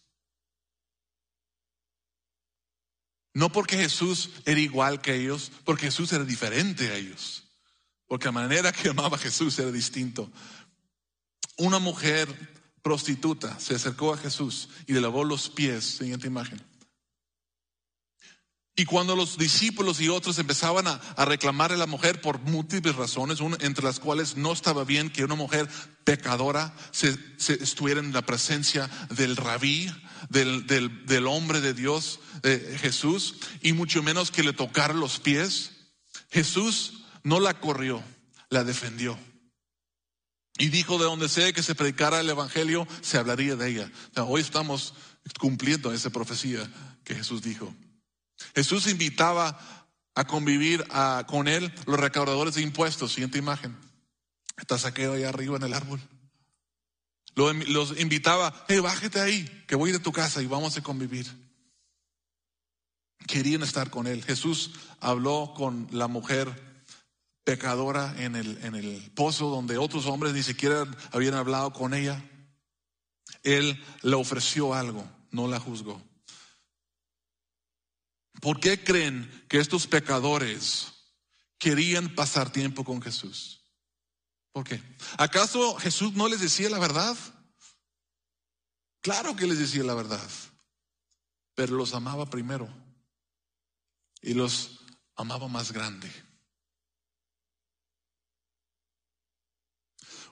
No 3.35 3.53
porque 3.53 3.77
Jesús 3.77 4.31
era 4.47 4.59
igual 4.59 5.03
que 5.03 5.15
ellos, 5.15 5.53
porque 5.67 5.85
Jesús 5.85 6.15
era 6.15 6.25
diferente 6.25 6.89
a 6.89 6.95
ellos. 6.97 7.45
Porque 8.07 8.25
la 8.25 8.33
manera 8.33 8.73
que 8.73 8.89
amaba 8.89 9.19
a 9.19 9.21
Jesús 9.21 9.59
era 9.59 9.71
distinto. 9.71 10.33
Una 11.59 11.79
mujer 11.79 12.27
prostituta 12.81 13.61
se 13.61 13.75
acercó 13.75 14.15
a 14.15 14.17
Jesús 14.17 14.71
y 14.87 14.95
le 14.95 15.03
lavó 15.03 15.25
los 15.25 15.51
pies, 15.51 15.85
siguiente 15.85 16.29
imagen. 16.29 16.59
Y 18.77 18.87
cuando 18.87 19.15
los 19.15 19.39
discípulos 19.39 20.01
y 20.01 20.09
otros 20.09 20.39
empezaban 20.39 20.89
a, 20.89 20.95
a 20.95 21.25
reclamarle 21.25 21.77
a 21.77 21.79
la 21.79 21.87
mujer 21.87 22.21
por 22.21 22.41
múltiples 22.41 22.97
razones, 22.97 23.39
entre 23.61 23.85
las 23.85 24.01
cuales 24.01 24.37
no 24.37 24.53
estaba 24.53 24.85
bien 24.85 25.11
que 25.11 25.25
una 25.25 25.37
mujer 25.37 25.69
pecadora 26.03 26.75
se, 26.91 27.17
estuviera 27.39 28.01
en 28.01 28.13
la 28.13 28.23
presencia 28.23 28.91
del 29.11 29.37
rabí, 29.37 29.93
del, 30.29 30.67
del, 30.67 31.27
hombre 31.29 31.61
de 31.61 31.73
Dios, 31.73 32.19
Jesús, 32.81 33.37
y 33.63 33.73
mucho 33.73 34.03
menos 34.03 34.33
que 34.33 34.43
le 34.43 34.53
tocara 34.53 34.93
los 34.93 35.21
pies, 35.21 35.71
Jesús 36.31 37.05
no 37.23 37.39
la 37.39 37.61
corrió, 37.61 38.03
la 38.51 38.65
defendió. 38.65 39.17
Y 40.59 40.69
dijo 40.69 40.99
de 40.99 41.05
donde 41.05 41.29
sea 41.29 41.53
que 41.53 41.63
se 41.63 41.75
predicara 41.77 42.21
el 42.21 42.31
Evangelio, 42.31 42.89
se 43.03 43.19
hablaría 43.19 43.55
de 43.55 43.71
ella. 43.71 43.93
hoy 44.17 44.41
estamos 44.41 44.95
cumpliendo 45.39 45.93
esa 45.93 46.11
profecía 46.11 46.69
que 47.05 47.15
Jesús 47.15 47.43
dijo. 47.43 47.73
Jesús 48.55 48.87
invitaba 48.87 49.59
a 50.15 50.27
convivir 50.27 50.85
con 51.27 51.49
él 51.49 51.73
los 51.87 51.99
recaudadores 51.99 52.55
de 52.55 52.63
impuestos. 52.63 53.13
Siguiente 53.13 53.39
imagen. 53.39 53.77
Está 54.57 54.79
saqueo 54.79 55.15
ahí 55.15 55.25
arriba 55.25 55.57
en 55.57 55.65
el 55.65 55.75
árbol. 55.75 56.01
Los 57.35 57.99
invitaba, 57.99 58.65
hey, 58.69 58.79
bájate 58.79 59.21
ahí, 59.21 59.65
que 59.67 59.75
voy 59.75 59.91
de 59.91 59.99
tu 59.99 60.13
casa 60.13 60.41
y 60.41 60.47
vamos 60.47 60.77
a 60.77 60.83
convivir. 60.83 61.27
Querían 63.27 63.63
estar 63.63 63.91
con 63.91 64.07
él. 64.07 64.23
Jesús 64.23 64.73
habló 65.01 65.53
con 65.57 65.89
la 65.91 66.07
mujer 66.07 66.63
pecadora 67.43 68.15
en 68.19 68.37
el 68.37 69.11
pozo 69.15 69.51
donde 69.51 69.79
otros 69.79 70.07
hombres 70.07 70.33
ni 70.33 70.43
siquiera 70.43 70.87
habían 71.11 71.35
hablado 71.35 71.73
con 71.73 71.93
ella. 71.93 72.23
Él 73.43 73.83
le 74.03 74.15
ofreció 74.15 74.75
algo, 74.75 75.05
no 75.31 75.49
la 75.49 75.59
juzgó. 75.59 76.01
¿Por 78.45 78.61
qué 78.61 78.85
creen 78.85 79.47
que 79.49 79.59
estos 79.59 79.87
pecadores 79.87 80.93
querían 81.57 82.15
pasar 82.15 82.53
tiempo 82.53 82.85
con 82.85 83.01
Jesús? 83.01 83.63
¿Por 84.53 84.65
qué? 84.65 84.83
¿Acaso 85.17 85.77
Jesús 85.77 86.13
no 86.13 86.29
les 86.29 86.41
decía 86.41 86.69
la 86.69 86.79
verdad? 86.79 87.17
Claro 89.01 89.35
que 89.35 89.47
les 89.47 89.59
decía 89.59 89.83
la 89.83 89.95
verdad, 89.95 90.29
pero 91.55 91.75
los 91.75 91.95
amaba 91.95 92.29
primero 92.29 92.69
y 94.21 94.35
los 94.35 94.81
amaba 95.17 95.49
más 95.49 95.73
grande. 95.73 96.13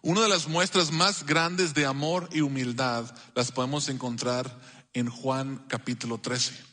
Una 0.02 0.20
de 0.20 0.28
las 0.28 0.48
muestras 0.48 0.92
más 0.92 1.24
grandes 1.24 1.72
de 1.72 1.86
amor 1.86 2.28
y 2.30 2.42
humildad 2.42 3.10
las 3.34 3.52
podemos 3.52 3.88
encontrar 3.88 4.60
en 4.92 5.08
Juan 5.08 5.64
capítulo 5.66 6.18
13. 6.18 6.71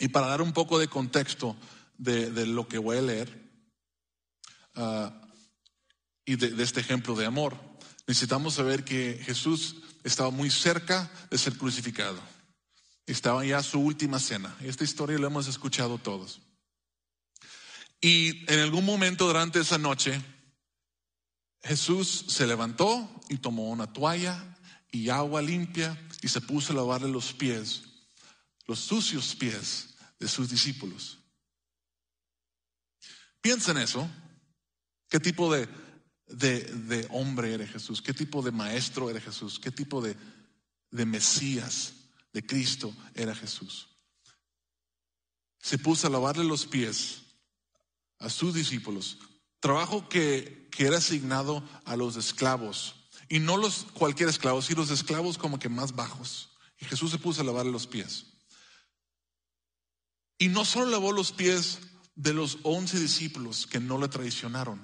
Y 0.00 0.08
para 0.08 0.28
dar 0.28 0.40
un 0.40 0.52
poco 0.52 0.78
de 0.78 0.88
contexto 0.88 1.54
de, 1.98 2.46
lo 2.46 2.66
que 2.66 2.78
voy 2.78 2.96
a 2.96 3.02
leer 3.02 3.52
ah, 4.74 5.12
y 6.24 6.36
de, 6.36 6.62
este 6.62 6.80
ejemplo 6.80 7.14
de 7.14 7.26
amor, 7.26 7.54
necesitamos 8.06 8.54
saber 8.54 8.82
que 8.82 9.20
Jesús 9.22 9.76
estaba 10.02 10.30
muy 10.30 10.50
cerca 10.50 11.10
de 11.30 11.36
ser 11.36 11.52
crucificado. 11.58 12.18
Estaba 13.04 13.44
ya 13.44 13.62
su 13.62 13.78
última 13.78 14.18
cena. 14.18 14.56
Esta 14.62 14.84
historia 14.84 15.18
la 15.18 15.26
hemos 15.26 15.48
escuchado 15.48 15.98
todos. 15.98 16.40
Y 18.00 18.50
en 18.50 18.60
algún 18.60 18.86
momento 18.86 19.26
durante 19.26 19.60
esa 19.60 19.76
noche, 19.76 20.18
Jesús 21.62 22.24
se 22.28 22.46
levantó 22.46 23.20
y 23.28 23.36
tomó 23.36 23.68
una 23.68 23.92
toalla 23.92 24.56
y 24.90 25.10
agua 25.10 25.42
limpia 25.42 26.00
y 26.22 26.28
se 26.28 26.40
puso 26.40 26.72
a 26.72 26.76
lavarle 26.76 27.10
los 27.10 27.34
pies, 27.34 27.82
los 28.66 28.78
sucios 28.78 29.34
pies 29.34 29.89
de 30.20 30.28
sus 30.28 30.48
discípulos. 30.48 31.18
Piensa 33.40 33.72
en 33.72 33.78
eso. 33.78 34.08
¿Qué 35.08 35.18
tipo 35.18 35.52
de, 35.52 35.66
de, 36.28 37.08
hombre 37.10 37.52
era 37.54 37.66
Jesús? 37.66 38.00
¿Qué 38.00 38.14
tipo 38.14 38.42
de 38.42 38.52
maestro 38.52 39.10
era 39.10 39.20
Jesús? 39.20 39.58
¿Qué 39.58 39.72
tipo 39.72 40.00
de, 40.00 40.16
de 40.92 41.04
Mesías, 41.04 41.94
de 42.32 42.46
Cristo 42.46 42.94
era 43.14 43.34
Jesús? 43.34 43.88
Se 45.58 45.78
puso 45.78 46.06
a 46.06 46.10
lavarle 46.10 46.44
los 46.44 46.64
pies 46.64 47.22
a 48.20 48.30
sus 48.30 48.54
discípulos 48.54 49.18
Trabajo 49.60 50.08
que, 50.08 50.68
que 50.70 50.86
era 50.86 50.96
asignado 50.96 51.62
a 51.84 51.94
los 51.94 52.16
esclavos. 52.16 52.94
Y 53.28 53.38
no 53.38 53.58
los 53.58 53.86
cualquier 53.92 54.30
esclavo, 54.30 54.62
sino 54.62 54.80
los 54.80 54.90
esclavos 54.90 55.38
como 55.38 55.58
que 55.58 55.68
más 55.68 55.94
bajos. 55.94 56.48
Y 56.78 56.86
Jesús 56.86 57.10
se 57.10 57.18
puso 57.18 57.42
a 57.42 57.44
lavarle 57.44 57.70
los 57.70 57.86
pies. 57.86 58.26
Y 60.40 60.48
no 60.48 60.64
solo 60.64 60.86
lavó 60.86 61.12
los 61.12 61.32
pies 61.32 61.80
de 62.14 62.32
los 62.32 62.60
once 62.62 62.98
discípulos 62.98 63.66
que 63.66 63.78
no 63.78 63.98
le 63.98 64.08
traicionaron, 64.08 64.80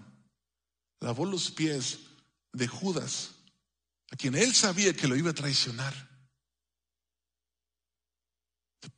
lavó 1.00 1.24
los 1.24 1.50
pies 1.50 2.00
de 2.52 2.68
Judas, 2.68 3.30
a 4.10 4.16
quien 4.16 4.34
él 4.34 4.54
sabía 4.54 4.94
que 4.94 5.08
lo 5.08 5.16
iba 5.16 5.30
a 5.30 5.34
traicionar. 5.34 5.94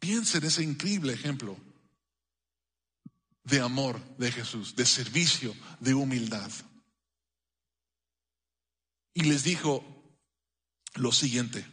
Piensa 0.01 0.39
en 0.39 0.45
ese 0.45 0.65
increíble 0.65 1.13
ejemplo 1.13 1.57
de 3.45 3.61
amor 3.61 4.01
de 4.17 4.33
Jesús, 4.33 4.75
de 4.75 4.85
servicio, 4.85 5.55
de 5.79 5.95
humildad. 5.95 6.51
Y 9.15 9.23
les 9.23 9.45
dijo, 9.45 9.85
lo 10.95 11.13
siguiente, 11.13 11.65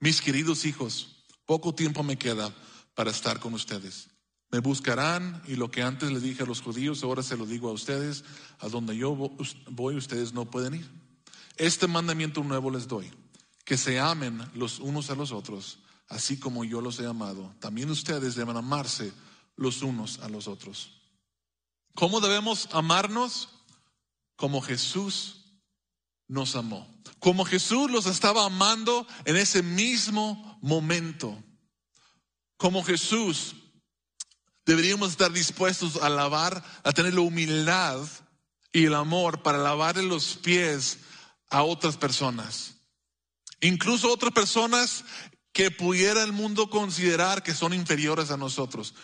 mis 0.00 0.20
queridos 0.20 0.66
hijos, 0.66 1.24
poco 1.46 1.74
tiempo 1.74 2.02
me 2.02 2.18
queda 2.18 2.54
para 2.94 3.10
estar 3.10 3.40
con 3.40 3.54
ustedes. 3.54 4.13
Me 4.50 4.60
buscarán 4.60 5.42
y 5.46 5.56
lo 5.56 5.70
que 5.70 5.82
antes 5.82 6.12
le 6.12 6.20
dije 6.20 6.44
a 6.44 6.46
los 6.46 6.60
judíos, 6.60 7.02
ahora 7.02 7.22
se 7.22 7.36
lo 7.36 7.46
digo 7.46 7.68
a 7.68 7.72
ustedes, 7.72 8.24
a 8.60 8.68
donde 8.68 8.96
yo 8.96 9.14
voy 9.70 9.96
ustedes 9.96 10.32
no 10.32 10.44
pueden 10.44 10.74
ir. 10.76 10.90
Este 11.56 11.86
mandamiento 11.86 12.42
nuevo 12.42 12.70
les 12.70 12.86
doy, 12.88 13.10
que 13.64 13.76
se 13.76 13.98
amen 13.98 14.42
los 14.54 14.78
unos 14.78 15.10
a 15.10 15.14
los 15.14 15.32
otros, 15.32 15.78
así 16.08 16.38
como 16.38 16.64
yo 16.64 16.80
los 16.80 17.00
he 17.00 17.06
amado. 17.06 17.54
También 17.60 17.90
ustedes 17.90 18.34
deben 18.34 18.56
amarse 18.56 19.12
los 19.56 19.82
unos 19.82 20.20
a 20.20 20.28
los 20.28 20.48
otros. 20.48 21.00
¿Cómo 21.94 22.20
debemos 22.20 22.68
amarnos? 22.72 23.50
Como 24.36 24.60
Jesús 24.60 25.44
nos 26.26 26.56
amó. 26.56 26.88
Como 27.20 27.44
Jesús 27.44 27.90
los 27.90 28.06
estaba 28.06 28.44
amando 28.46 29.06
en 29.24 29.36
ese 29.36 29.62
mismo 29.62 30.58
momento. 30.60 31.42
Como 32.56 32.82
Jesús 32.82 33.54
deberíamos 34.66 35.10
estar 35.10 35.32
dispuestos 35.32 35.96
a 35.96 36.08
lavar, 36.08 36.64
a 36.82 36.92
tener 36.92 37.14
la 37.14 37.20
humildad 37.20 38.00
y 38.72 38.86
el 38.86 38.94
amor 38.94 39.42
para 39.42 39.58
lavarle 39.58 40.02
los 40.02 40.36
pies 40.36 40.98
a 41.48 41.62
otras 41.62 41.96
personas. 41.96 42.74
Incluso 43.60 44.12
otras 44.12 44.32
personas 44.32 45.04
que 45.52 45.70
pudiera 45.70 46.22
el 46.22 46.32
mundo 46.32 46.68
considerar 46.68 47.42
que 47.42 47.54
son 47.54 47.72
inferiores 47.72 48.30
a 48.30 48.36
nosotros. 48.36 48.94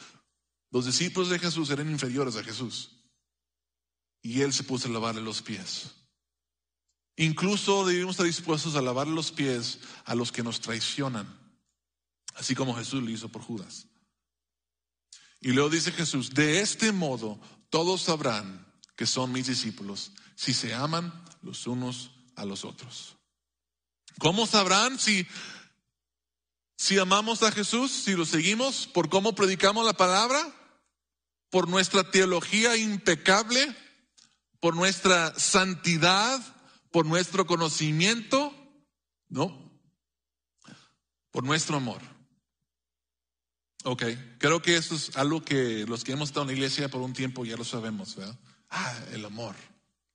Los 0.70 0.86
discípulos 0.86 1.30
de 1.30 1.38
Jesús 1.38 1.70
eran 1.70 1.90
inferiores 1.90 2.36
a 2.36 2.44
Jesús. 2.44 2.90
Y 4.22 4.42
él 4.42 4.52
se 4.52 4.64
puso 4.64 4.88
a 4.88 4.90
lavarle 4.90 5.22
los 5.22 5.42
pies. 5.42 5.92
Incluso 7.16 7.86
debemos 7.86 8.14
estar 8.14 8.26
dispuestos 8.26 8.76
a 8.76 8.82
lavarle 8.82 9.14
los 9.14 9.30
pies 9.30 9.78
a 10.04 10.14
los 10.14 10.32
que 10.32 10.42
nos 10.42 10.60
traicionan, 10.60 11.28
así 12.34 12.54
como 12.54 12.74
Jesús 12.74 13.02
lo 13.02 13.10
hizo 13.10 13.28
por 13.28 13.42
Judas. 13.42 13.86
Y 15.40 15.52
luego 15.52 15.70
dice 15.70 15.92
Jesús, 15.92 16.30
de 16.30 16.60
este 16.60 16.92
modo 16.92 17.40
todos 17.70 18.02
sabrán 18.02 18.66
que 18.96 19.06
son 19.06 19.32
mis 19.32 19.46
discípulos 19.46 20.12
si 20.34 20.52
se 20.52 20.74
aman 20.74 21.12
los 21.42 21.66
unos 21.66 22.10
a 22.36 22.44
los 22.44 22.64
otros. 22.64 23.16
¿Cómo 24.18 24.46
sabrán 24.46 24.98
si, 24.98 25.26
si 26.76 26.98
amamos 26.98 27.42
a 27.42 27.52
Jesús, 27.52 27.90
si 27.90 28.14
lo 28.14 28.26
seguimos, 28.26 28.86
por 28.86 29.08
cómo 29.08 29.34
predicamos 29.34 29.86
la 29.86 29.94
palabra, 29.94 30.40
por 31.48 31.68
nuestra 31.68 32.10
teología 32.10 32.76
impecable, 32.76 33.74
por 34.60 34.76
nuestra 34.76 35.38
santidad, 35.38 36.40
por 36.90 37.06
nuestro 37.06 37.46
conocimiento? 37.46 38.54
No, 39.28 39.70
por 41.30 41.44
nuestro 41.44 41.76
amor. 41.76 42.02
Ok, 43.84 44.04
creo 44.38 44.60
que 44.60 44.76
eso 44.76 44.94
es 44.94 45.16
algo 45.16 45.42
que 45.42 45.86
los 45.86 46.04
que 46.04 46.12
hemos 46.12 46.28
estado 46.28 46.42
en 46.42 46.48
la 46.48 46.52
iglesia 46.54 46.90
por 46.90 47.00
un 47.00 47.14
tiempo 47.14 47.44
ya 47.44 47.56
lo 47.56 47.64
sabemos, 47.64 48.14
¿verdad? 48.14 48.38
Ah, 48.68 48.94
el 49.12 49.24
amor. 49.24 49.56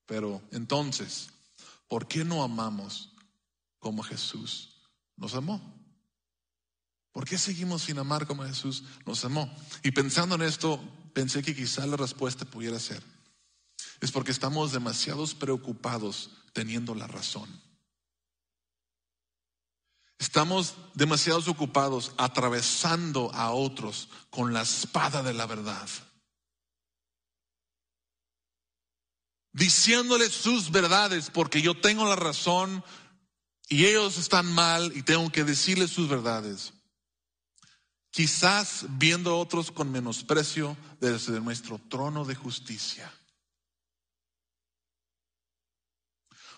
Pero 0.05 0.41
entonces, 0.51 1.29
¿por 1.87 2.07
qué 2.07 2.23
no 2.23 2.43
amamos 2.43 3.13
como 3.79 4.03
Jesús 4.03 4.69
nos 5.17 5.33
amó? 5.33 5.73
¿Por 7.11 7.25
qué 7.25 7.37
seguimos 7.37 7.83
sin 7.83 7.97
amar 7.97 8.27
como 8.27 8.43
Jesús 8.43 8.83
nos 9.05 9.25
amó? 9.25 9.51
Y 9.83 9.91
pensando 9.91 10.35
en 10.35 10.43
esto, 10.43 10.79
pensé 11.13 11.41
que 11.41 11.55
quizá 11.55 11.87
la 11.87 11.97
respuesta 11.97 12.45
pudiera 12.45 12.77
ser, 12.77 13.01
es 14.01 14.11
porque 14.11 14.31
estamos 14.31 14.73
demasiados 14.73 15.33
preocupados 15.33 16.31
teniendo 16.53 16.93
la 16.93 17.07
razón. 17.07 17.49
Estamos 20.17 20.75
demasiado 20.93 21.39
ocupados 21.51 22.13
atravesando 22.17 23.31
a 23.33 23.51
otros 23.51 24.09
con 24.29 24.53
la 24.53 24.61
espada 24.61 25.21
de 25.21 25.33
la 25.33 25.45
verdad. 25.45 25.89
Diciéndoles 29.51 30.33
sus 30.33 30.71
verdades 30.71 31.29
porque 31.29 31.61
yo 31.61 31.79
tengo 31.79 32.05
la 32.05 32.15
razón 32.15 32.83
y 33.67 33.85
ellos 33.85 34.17
están 34.17 34.45
mal 34.45 34.91
y 34.95 35.01
tengo 35.03 35.29
que 35.31 35.43
decirles 35.43 35.91
sus 35.91 36.07
verdades. 36.07 36.73
Quizás 38.11 38.85
viendo 38.89 39.31
a 39.31 39.37
otros 39.37 39.71
con 39.71 39.91
menosprecio 39.91 40.77
desde 41.01 41.41
nuestro 41.41 41.79
trono 41.89 42.23
de 42.23 42.35
justicia. 42.35 43.11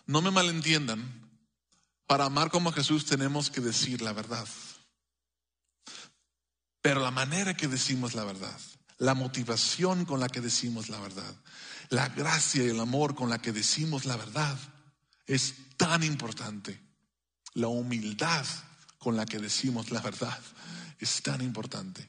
No 0.05 0.21
me 0.21 0.31
malentiendan, 0.31 1.26
para 2.07 2.25
amar 2.25 2.49
como 2.49 2.71
Jesús 2.71 3.05
tenemos 3.05 3.51
que 3.51 3.61
decir 3.61 4.01
la 4.01 4.13
verdad. 4.13 4.47
Pero 6.81 7.01
la 7.01 7.11
manera 7.11 7.55
que 7.55 7.67
decimos 7.67 8.15
la 8.15 8.23
verdad, 8.23 8.57
la 8.97 9.13
motivación 9.13 10.05
con 10.05 10.21
la 10.21 10.29
que 10.29 10.39
decimos 10.39 10.87
la 10.87 10.99
verdad, 10.99 11.35
la 11.89 12.07
gracia 12.09 12.63
y 12.63 12.69
el 12.69 12.79
amor 12.79 13.13
con 13.13 13.29
la 13.29 13.39
que 13.39 13.51
decimos 13.51 14.05
la 14.05 14.15
verdad 14.15 14.57
es 15.25 15.55
tan 15.75 16.03
importante. 16.03 16.79
La 17.53 17.67
humildad 17.67 18.45
con 18.97 19.17
la 19.17 19.25
que 19.25 19.39
decimos 19.39 19.91
la 19.91 20.01
verdad 20.01 20.39
es 20.99 21.21
tan 21.21 21.41
importante. 21.41 22.07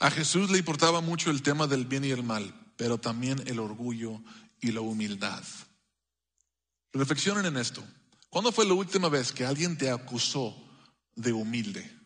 A 0.00 0.10
Jesús 0.10 0.50
le 0.50 0.58
importaba 0.58 1.00
mucho 1.00 1.30
el 1.30 1.42
tema 1.42 1.66
del 1.66 1.84
bien 1.84 2.04
y 2.04 2.10
el 2.10 2.22
mal, 2.22 2.54
pero 2.76 2.98
también 2.98 3.42
el 3.46 3.60
orgullo 3.60 4.20
y 4.60 4.72
la 4.72 4.80
humildad. 4.80 5.44
Reflexionen 6.92 7.46
en 7.46 7.56
esto. 7.56 7.84
¿Cuándo 8.28 8.52
fue 8.52 8.66
la 8.66 8.74
última 8.74 9.08
vez 9.08 9.32
que 9.32 9.44
alguien 9.44 9.76
te 9.76 9.90
acusó 9.90 10.56
de 11.14 11.32
humilde? 11.32 11.98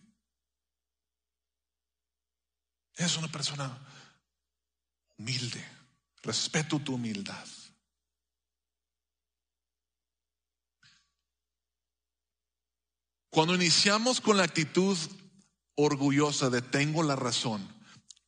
Es 2.97 3.17
una 3.17 3.29
persona 3.29 3.79
humilde. 5.19 5.65
Respeto 6.23 6.79
tu 6.79 6.95
humildad. 6.95 7.47
Cuando 13.31 13.55
iniciamos 13.55 14.21
con 14.21 14.37
la 14.37 14.45
actitud 14.45 14.97
orgullosa 15.75 16.51
de 16.51 16.63
tengo 16.63 17.03
la 17.03 17.17
razón, 17.17 17.69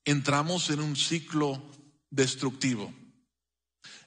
entramos 0.04 0.68
en 0.70 0.80
un 0.80 0.96
ciclo 0.96 1.62
destructivo. 2.10 2.92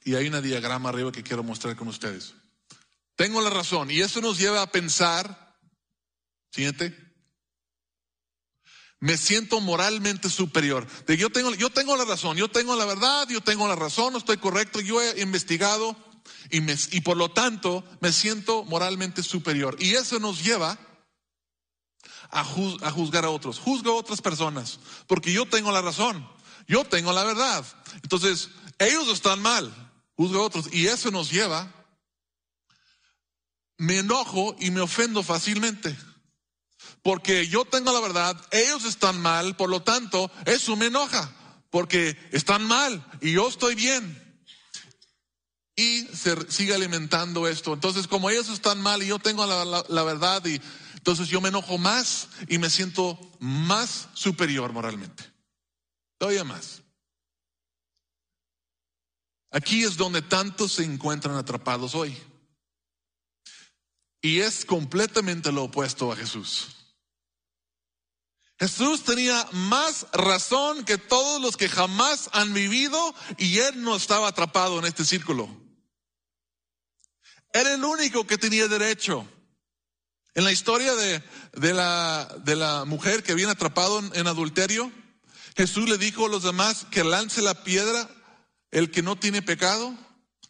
Y 0.04 0.16
hay 0.16 0.28
una 0.28 0.42
diagrama 0.42 0.90
arriba 0.90 1.12
que 1.12 1.24
quiero 1.24 1.42
mostrar 1.42 1.76
con 1.76 1.88
ustedes. 1.88 2.36
Tengo 3.20 3.42
la 3.42 3.50
razón. 3.50 3.92
Y 3.92 4.00
eso 4.00 4.22
nos 4.22 4.38
lleva 4.38 4.62
a 4.62 4.72
pensar, 4.72 5.54
siguiente, 6.54 6.96
me 9.02 9.18
siento 9.18 9.60
moralmente 9.60 10.30
superior. 10.30 10.88
De 11.06 11.18
yo 11.18 11.30
tengo, 11.30 11.54
yo 11.54 11.70
tengo 11.70 11.98
la 11.98 12.06
razón, 12.06 12.38
yo 12.38 12.50
tengo 12.50 12.78
la 12.78 12.86
verdad, 12.86 13.28
yo 13.28 13.42
tengo 13.42 13.68
la 13.68 13.76
razón, 13.76 14.16
estoy 14.16 14.38
correcto, 14.38 14.80
yo 14.80 15.02
he 15.02 15.22
investigado 15.22 15.98
y, 16.50 17.02
por 17.02 17.18
lo 17.18 17.30
tanto 17.30 17.84
me 18.00 18.14
siento 18.14 18.64
moralmente 18.64 19.22
superior. 19.22 19.76
Y 19.80 19.96
eso 19.96 20.18
nos 20.20 20.42
lleva 20.42 20.80
a, 22.32 22.40
a 22.40 22.92
juzgar 22.92 23.26
a 23.26 23.32
otros. 23.32 23.60
Juzgo 23.60 23.92
a 23.92 23.96
otras 23.96 24.22
personas 24.22 24.80
porque 25.08 25.34
yo 25.34 25.46
tengo 25.46 25.74
la 25.74 25.82
razón, 25.82 26.26
yo 26.70 26.86
tengo 26.86 27.12
la 27.12 27.26
verdad. 27.26 27.66
Entonces, 28.02 28.52
ellos 28.78 29.10
están 29.10 29.42
mal, 29.42 29.92
juzgo 30.16 30.40
a 30.40 30.46
otros. 30.46 30.70
Y 30.72 30.88
eso 30.88 31.12
nos 31.12 31.30
lleva 31.30 31.79
me 33.80 34.00
enojo 34.00 34.56
y 34.60 34.70
me 34.70 34.82
ofendo 34.82 35.24
fácilmente. 35.24 35.98
Porque 37.02 37.48
yo 37.48 37.66
tengo 37.66 37.92
la 37.92 38.02
verdad, 38.02 38.40
ellos 38.52 38.86
están 38.86 39.20
mal, 39.20 39.56
por 39.56 39.70
lo 39.70 39.82
tanto, 39.82 40.30
eso 40.46 40.76
me 40.76 40.88
enoja, 40.88 41.34
porque 41.72 42.18
están 42.32 42.66
mal 42.66 43.04
y 43.22 43.32
yo 43.32 43.48
estoy 43.48 43.76
bien. 43.76 44.26
Y 45.76 46.02
se 46.14 46.52
sigue 46.52 46.76
alimentando 46.76 47.48
esto. 47.48 47.74
Entonces, 47.74 48.06
como 48.06 48.30
ellos 48.30 48.50
están 48.50 48.82
mal 48.82 49.02
y 49.02 49.08
yo 49.08 49.18
tengo 49.18 49.46
la, 49.46 50.04
verdad, 50.04 50.46
y 50.46 50.60
entonces 50.96 51.30
yo 51.30 51.40
me 51.40 51.48
enojo 51.48 51.78
más 51.78 52.28
y 52.50 52.58
me 52.58 52.70
siento 52.70 53.18
más 53.40 54.10
superior 54.14 54.74
moralmente. 54.74 55.24
Todavía 56.18 56.44
más. 56.44 56.82
Aquí 59.52 59.86
es 59.86 59.96
donde 59.96 60.22
tantos 60.22 60.74
se 60.74 60.84
encuentran 60.84 61.38
atrapados 61.38 61.96
hoy. 61.96 62.16
Y 64.22 64.42
es 64.42 64.66
completamente 64.66 65.52
lo 65.52 65.64
opuesto 65.64 66.12
a 66.12 66.16
Jesús. 66.16 66.76
Jesús 68.60 69.06
tenía 69.06 69.48
más 69.54 70.06
razón 70.12 70.84
que 70.84 70.98
todos 70.98 71.42
los 71.42 71.56
que 71.56 71.70
jamás 71.70 72.30
han 72.34 72.54
vivido 72.54 73.16
y 73.38 73.60
él 73.60 73.82
no 73.82 73.96
estaba 73.96 74.28
atrapado 74.28 74.80
en 74.80 74.86
este 74.86 75.06
círculo. 75.06 75.50
Era 77.54 77.74
el 77.74 77.84
único 77.84 78.28
que 78.28 78.38
tenía 78.38 78.68
derecho. 78.68 79.26
En 80.36 80.44
la 80.44 80.52
historia 80.52 80.94
de, 80.94 81.24
de, 81.54 81.74
la, 81.74 82.26
de 82.44 82.56
la, 82.58 82.84
mujer 82.86 83.24
que 83.24 83.34
viene 83.34 83.54
atrapado 83.54 84.00
en, 84.00 84.12
en 84.14 84.28
adulterio, 84.28 84.92
Jesús 85.56 85.90
le 85.90 85.98
dijo 85.98 86.26
a 86.26 86.30
los 86.30 86.44
demás 86.44 86.86
que 86.92 87.04
lance 87.04 87.42
la 87.42 87.64
piedra 87.64 88.10
el 88.72 88.92
que 88.92 89.02
no 89.02 89.16
tiene 89.16 89.42
pecado. 89.42 89.98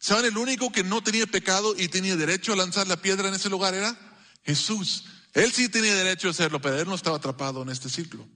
¿Saben? 0.00 0.24
El 0.24 0.38
único 0.38 0.72
que 0.72 0.82
no 0.82 1.02
tenía 1.02 1.26
pecado 1.26 1.74
y 1.76 1.88
tenía 1.88 2.16
derecho 2.16 2.54
a 2.54 2.56
lanzar 2.56 2.88
la 2.88 2.96
piedra 2.96 3.28
en 3.28 3.34
ese 3.34 3.50
lugar 3.50 3.74
era 3.74 3.96
Jesús. 4.42 5.04
Él 5.34 5.52
sí 5.52 5.68
tenía 5.68 5.94
derecho 5.94 6.28
a 6.28 6.30
hacerlo, 6.30 6.60
pero 6.60 6.80
él 6.80 6.88
no 6.88 6.94
estaba 6.94 7.18
atrapado 7.18 7.62
en 7.62 7.68
este 7.68 7.90
círculo. 7.90 8.26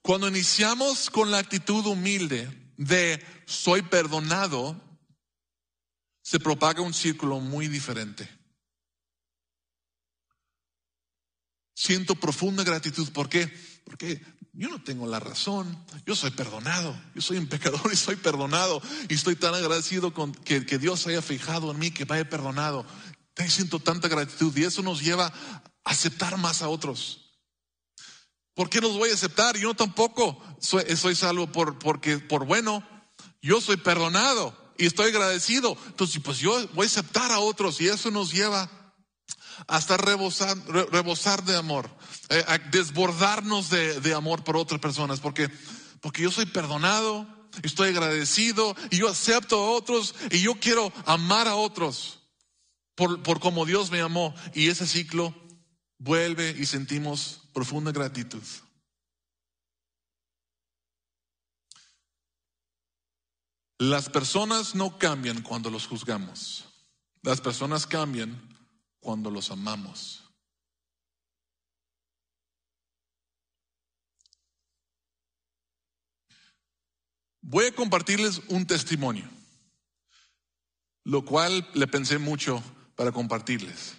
Cuando 0.00 0.26
iniciamos 0.26 1.10
con 1.10 1.30
la 1.30 1.38
actitud 1.38 1.84
humilde 1.84 2.72
de 2.78 3.24
soy 3.44 3.82
perdonado, 3.82 4.80
se 6.22 6.40
propaga 6.40 6.80
un 6.80 6.94
círculo 6.94 7.38
muy 7.38 7.68
diferente. 7.68 8.28
Siento 11.84 12.14
profunda 12.14 12.62
gratitud. 12.62 13.10
¿Por 13.10 13.28
qué? 13.28 13.52
Porque 13.84 14.24
yo 14.52 14.68
no 14.68 14.80
tengo 14.84 15.04
la 15.08 15.18
razón. 15.18 15.84
Yo 16.06 16.14
soy 16.14 16.30
perdonado. 16.30 16.96
Yo 17.12 17.20
soy 17.20 17.38
un 17.38 17.48
pecador 17.48 17.92
y 17.92 17.96
soy 17.96 18.14
perdonado. 18.14 18.80
Y 19.08 19.14
estoy 19.14 19.34
tan 19.34 19.52
agradecido 19.52 20.14
con 20.14 20.32
que, 20.32 20.60
Dios 20.60 21.08
haya 21.08 21.20
fijado 21.20 21.72
en 21.72 21.80
mí, 21.80 21.90
que 21.90 22.06
me 22.06 22.14
haya 22.14 22.30
perdonado. 22.30 22.86
Te 23.34 23.50
siento 23.50 23.80
tanta 23.80 24.06
gratitud 24.06 24.56
y 24.56 24.62
eso 24.62 24.80
nos 24.82 25.02
lleva 25.02 25.26
a 25.26 25.62
aceptar 25.82 26.38
más 26.38 26.62
a 26.62 26.68
otros. 26.68 27.32
¿Por 28.54 28.70
qué 28.70 28.80
los 28.80 28.92
voy 28.92 29.10
a 29.10 29.14
aceptar? 29.14 29.56
Yo 29.56 29.74
tampoco 29.74 30.40
soy, 30.60 30.84
soy 30.96 31.16
salvo 31.16 31.50
por, 31.50 31.80
porque, 31.80 32.20
por 32.20 32.46
bueno. 32.46 32.86
Yo 33.40 33.60
soy 33.60 33.76
perdonado 33.76 34.56
y 34.78 34.86
estoy 34.86 35.08
agradecido. 35.08 35.76
Entonces, 35.88 36.22
pues 36.22 36.38
yo 36.38 36.64
voy 36.74 36.84
a 36.84 36.86
aceptar 36.86 37.32
a 37.32 37.40
otros 37.40 37.80
y 37.80 37.88
eso 37.88 38.12
nos 38.12 38.32
lleva 38.32 38.70
hasta 39.66 39.96
rebosar, 39.96 41.44
de 41.44 41.56
amor, 41.56 41.88
eh, 42.28 42.44
desbordarnos 42.70 43.70
de, 43.70 44.14
amor 44.14 44.44
por 44.44 44.56
otras 44.56 44.80
personas, 44.80 45.20
porque, 45.20 45.50
porque 46.00 46.22
yo 46.22 46.30
soy 46.30 46.46
perdonado, 46.46 47.26
estoy 47.62 47.90
agradecido 47.90 48.74
y 48.90 48.98
yo 48.98 49.08
acepto 49.08 49.56
a 49.56 49.70
otros 49.70 50.14
y 50.30 50.40
yo 50.40 50.54
quiero 50.54 50.92
amar 51.06 51.48
a 51.48 51.54
otros 51.54 52.20
por, 52.94 53.22
por 53.22 53.40
como 53.40 53.66
Dios 53.66 53.90
me 53.90 54.00
amó. 54.00 54.34
Y 54.54 54.68
ese 54.68 54.86
ciclo 54.86 55.34
vuelve 55.98 56.54
y 56.58 56.66
sentimos 56.66 57.42
profunda 57.52 57.92
gratitud. 57.92 58.42
Las 63.78 64.08
personas 64.08 64.76
no 64.76 64.96
cambian 64.96 65.42
cuando 65.42 65.68
los 65.68 65.88
juzgamos. 65.88 66.64
Las 67.22 67.40
personas 67.40 67.86
cambian 67.86 68.51
cuando 69.02 69.30
los 69.30 69.50
amamos. 69.50 70.22
Voy 77.42 77.66
a 77.66 77.74
compartirles 77.74 78.40
un 78.48 78.66
testimonio, 78.66 79.28
lo 81.04 81.24
cual 81.24 81.68
le 81.74 81.88
pensé 81.88 82.18
mucho 82.18 82.62
para 82.94 83.10
compartirles. 83.10 83.96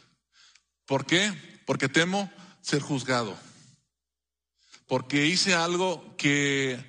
¿Por 0.86 1.06
qué? 1.06 1.62
Porque 1.66 1.90
temo 1.90 2.32
ser 2.62 2.82
juzgado. 2.82 3.38
Porque 4.88 5.28
hice 5.28 5.54
algo 5.54 6.16
que 6.16 6.80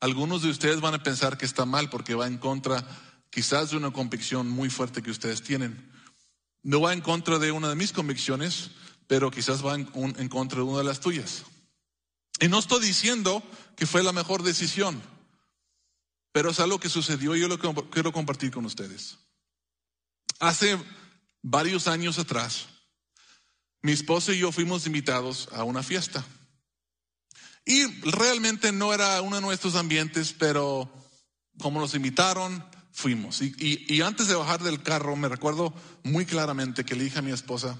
algunos 0.00 0.40
de 0.40 0.48
ustedes 0.48 0.80
van 0.80 0.94
a 0.94 1.02
pensar 1.02 1.36
que 1.36 1.44
está 1.44 1.66
mal 1.66 1.90
porque 1.90 2.14
va 2.14 2.26
en 2.26 2.38
contra 2.38 2.86
quizás 3.28 3.70
de 3.70 3.76
una 3.76 3.92
convicción 3.92 4.48
muy 4.48 4.70
fuerte 4.70 5.02
que 5.02 5.10
ustedes 5.10 5.42
tienen. 5.42 5.89
No 6.62 6.80
va 6.80 6.92
en 6.92 7.00
contra 7.00 7.38
de 7.38 7.52
una 7.52 7.68
de 7.68 7.74
mis 7.74 7.92
convicciones, 7.92 8.70
pero 9.06 9.30
quizás 9.30 9.64
va 9.64 9.74
en, 9.74 10.28
contra 10.28 10.58
de 10.58 10.64
una 10.64 10.78
de 10.78 10.84
las 10.84 11.00
tuyas. 11.00 11.44
Y 12.38 12.48
no 12.48 12.58
estoy 12.58 12.80
diciendo 12.80 13.42
que 13.76 13.86
fue 13.86 14.02
la 14.02 14.12
mejor 14.12 14.42
decisión, 14.42 15.02
pero 16.32 16.50
es 16.50 16.60
algo 16.60 16.78
que 16.78 16.88
sucedió 16.88 17.34
y 17.34 17.40
yo 17.40 17.48
lo 17.48 17.58
quiero 17.90 18.12
compartir 18.12 18.50
con 18.50 18.64
ustedes. 18.64 19.18
Hace 20.38 20.78
varios 21.42 21.88
años 21.88 22.18
atrás, 22.18 22.68
mi 23.82 23.92
esposa 23.92 24.32
y 24.32 24.38
yo 24.38 24.52
fuimos 24.52 24.86
invitados 24.86 25.48
a 25.52 25.64
una 25.64 25.82
fiesta. 25.82 26.24
Y 27.64 27.84
realmente 28.02 28.72
no 28.72 28.92
era 28.94 29.20
uno 29.22 29.36
de 29.36 29.42
nuestros 29.42 29.74
ambientes, 29.74 30.32
pero 30.32 30.90
como 31.58 31.80
nos 31.80 31.94
invitaron, 31.94 32.64
fuimos. 32.92 33.40
Y, 33.42 34.00
antes 34.02 34.28
de 34.28 34.34
bajar 34.34 34.62
del 34.62 34.82
carro, 34.82 35.16
me 35.16 35.28
recuerdo 35.28 35.74
muy 36.02 36.26
claramente 36.26 36.84
que 36.84 36.94
le 36.94 37.04
dije 37.04 37.18
a 37.18 37.22
mi 37.22 37.32
esposa, 37.32 37.78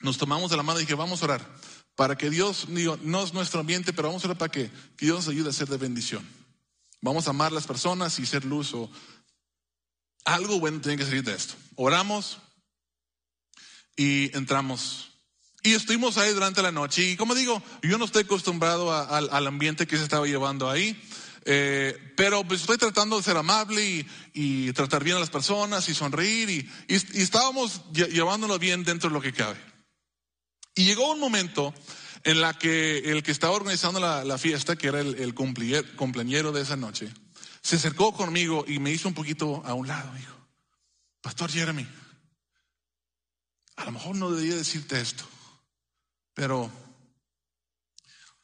nos 0.00 0.18
tomamos 0.18 0.50
de 0.50 0.56
la 0.56 0.62
mano 0.62 0.78
y 0.78 0.82
dije, 0.82 0.94
vamos 0.94 1.22
a 1.22 1.26
orar, 1.26 1.56
para 1.94 2.16
que 2.16 2.30
Dios, 2.30 2.66
digo, 2.68 2.98
no 3.02 3.22
es 3.22 3.32
nuestro 3.32 3.60
ambiente, 3.60 3.92
pero 3.92 4.08
vamos 4.08 4.24
a 4.24 4.28
orar 4.28 4.38
para 4.38 4.52
que, 4.52 4.70
que 4.96 5.06
Dios 5.06 5.18
nos 5.18 5.28
ayude 5.28 5.50
a 5.50 5.52
ser 5.52 5.68
de 5.68 5.78
bendición. 5.78 6.26
Vamos 7.00 7.26
a 7.26 7.30
amar 7.30 7.52
a 7.52 7.54
las 7.54 7.66
personas 7.66 8.18
y 8.18 8.26
ser 8.26 8.44
luz 8.44 8.74
o 8.74 8.90
algo 10.24 10.58
bueno 10.58 10.80
tiene 10.80 10.98
que 10.98 11.04
salir 11.04 11.22
de 11.22 11.34
esto. 11.34 11.54
Oramos 11.76 12.38
y 13.96 14.36
entramos. 14.36 15.12
Y 15.62 15.74
estuvimos 15.74 16.18
ahí 16.18 16.32
durante 16.32 16.62
la 16.62 16.72
noche. 16.72 17.02
Y 17.02 17.16
como 17.16 17.34
digo, 17.34 17.62
yo 17.82 17.98
no 17.98 18.04
estoy 18.04 18.24
acostumbrado 18.24 18.92
al 18.92 19.46
ambiente 19.46 19.86
que 19.86 19.96
se 19.96 20.02
estaba 20.02 20.26
llevando 20.26 20.68
ahí. 20.68 21.00
Eh, 21.48 22.12
pero 22.16 22.42
pues 22.42 22.62
estoy 22.62 22.76
tratando 22.76 23.16
de 23.16 23.22
ser 23.22 23.36
amable 23.36 24.04
y, 24.34 24.72
tratar 24.72 25.04
bien 25.04 25.16
a 25.16 25.20
las 25.20 25.30
personas 25.30 25.88
y 25.88 25.94
sonreír 25.94 26.50
y, 26.50 26.68
estábamos 26.88 27.82
llevándolo 27.92 28.58
bien 28.58 28.82
dentro 28.82 29.08
de 29.08 29.14
lo 29.14 29.22
que 29.22 29.32
cabe. 29.32 29.56
Y 30.74 30.84
llegó 30.84 31.12
un 31.12 31.20
momento 31.20 31.72
en 32.24 32.40
la 32.40 32.58
que 32.58 32.98
el 33.12 33.22
que 33.22 33.30
estaba 33.30 33.54
organizando 33.54 34.00
la, 34.00 34.38
fiesta, 34.38 34.74
que 34.74 34.88
era 34.88 35.00
el, 35.00 35.14
el 35.14 35.34
cumpleañero 35.34 36.50
de 36.50 36.62
esa 36.62 36.74
noche, 36.74 37.14
se 37.62 37.76
acercó 37.76 38.12
conmigo 38.12 38.64
y 38.66 38.80
me 38.80 38.90
hizo 38.90 39.06
un 39.06 39.14
poquito 39.14 39.62
a 39.64 39.72
un 39.74 39.86
lado. 39.86 40.12
Dijo, 40.14 40.34
Pastor 41.20 41.52
Jeremy, 41.52 41.86
a 43.76 43.84
lo 43.84 43.92
mejor 43.92 44.16
no 44.16 44.32
debería 44.32 44.56
decirte 44.56 45.00
esto, 45.00 45.24
pero 46.34 46.68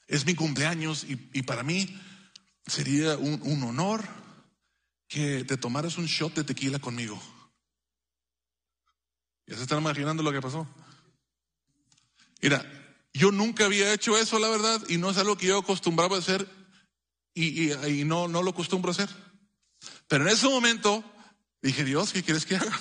es 0.06 0.24
mi 0.24 0.36
cumpleaños 0.36 1.04
y 1.04 1.42
para 1.42 1.64
mí 1.64 1.98
sería 2.66 3.16
un, 3.16 3.62
honor 3.62 4.02
que 5.08 5.44
te 5.44 5.56
tomaras 5.56 5.98
un 5.98 6.06
shot 6.06 6.34
de 6.34 6.44
tequila 6.44 6.78
conmigo. 6.78 7.20
¿Ya 9.46 9.56
se 9.56 9.62
están 9.62 9.80
imaginando 9.80 10.22
lo 10.22 10.32
que 10.32 10.40
pasó? 10.40 10.66
Mira, 12.40 12.64
yo 13.12 13.30
nunca 13.30 13.66
había 13.66 13.92
hecho 13.92 14.16
eso, 14.16 14.38
la 14.38 14.48
verdad, 14.48 14.82
y 14.88 14.96
no 14.96 15.10
es 15.10 15.18
algo 15.18 15.36
que 15.36 15.46
yo 15.46 15.58
acostumbraba 15.58 16.16
a 16.16 16.20
hacer 16.20 16.48
y, 17.34 17.72
y, 17.72 18.04
no, 18.04 18.28
no 18.28 18.42
lo 18.42 18.50
acostumbro 18.50 18.90
a 18.90 18.92
hacer. 18.92 19.08
Pero 20.08 20.26
en 20.26 20.32
ese 20.32 20.48
momento 20.48 21.04
dije, 21.60 21.84
Dios, 21.84 22.12
¿qué 22.12 22.22
quieres 22.22 22.46
que 22.46 22.56
haga? 22.56 22.80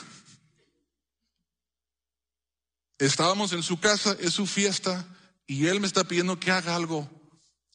Estábamos 2.98 3.52
en 3.54 3.64
su 3.64 3.80
casa, 3.80 4.16
es 4.20 4.34
su 4.34 4.46
fiesta, 4.46 5.06
y 5.48 5.66
Él 5.68 5.80
me 5.80 5.88
está 5.88 6.04
pidiendo 6.04 6.40
que 6.40 6.52
haga 6.52 6.76
algo 6.76 7.10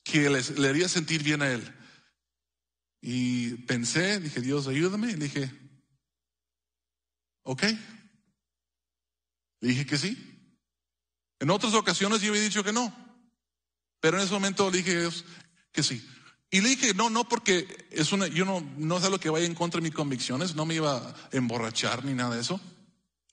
que 0.05 0.31
le 0.31 0.69
haría 0.69 0.89
sentir 0.89 1.23
bien 1.23 1.43
a 1.43 1.51
Él. 1.51 1.75
Y 3.09 3.51
pensé, 3.69 4.19
dije, 4.19 4.41
Dios, 4.41 4.67
ayúdame. 4.67 5.13
Y 5.13 5.15
dije, 5.15 5.49
ok. 7.45 7.63
Le 9.61 9.69
dije 9.69 9.87
que 9.87 9.97
sí. 9.97 10.19
En 11.39 11.51
otras 11.51 11.73
ocasiones 11.75 12.21
yo 12.21 12.31
había 12.31 12.43
dicho 12.43 12.65
que 12.65 12.73
no. 12.73 12.93
Pero 14.01 14.17
en 14.17 14.25
ese 14.25 14.33
momento 14.33 14.69
le 14.73 14.79
dije 14.79 14.99
Dios 14.99 15.25
que 15.71 15.85
sí. 15.85 16.05
Y 16.51 16.63
le 16.63 16.71
dije, 16.71 16.95
no, 16.95 17.09
no, 17.09 17.29
porque 17.29 17.87
es 17.93 18.11
una, 18.11 18.27
yo 18.27 18.45
no, 18.45 18.61
no 18.77 18.99
es 18.99 19.05
algo 19.05 19.21
que 19.21 19.31
vaya 19.31 19.47
en 19.47 19.55
contra 19.55 19.81
de 19.81 19.85
mis 19.85 19.95
convicciones, 19.95 20.57
no 20.57 20.67
me 20.67 20.75
iba 20.75 20.97
a 20.97 21.15
emborrachar 21.31 22.05
ni 22.05 22.13
nada 22.13 22.35
de 22.35 22.41
eso. 22.41 22.61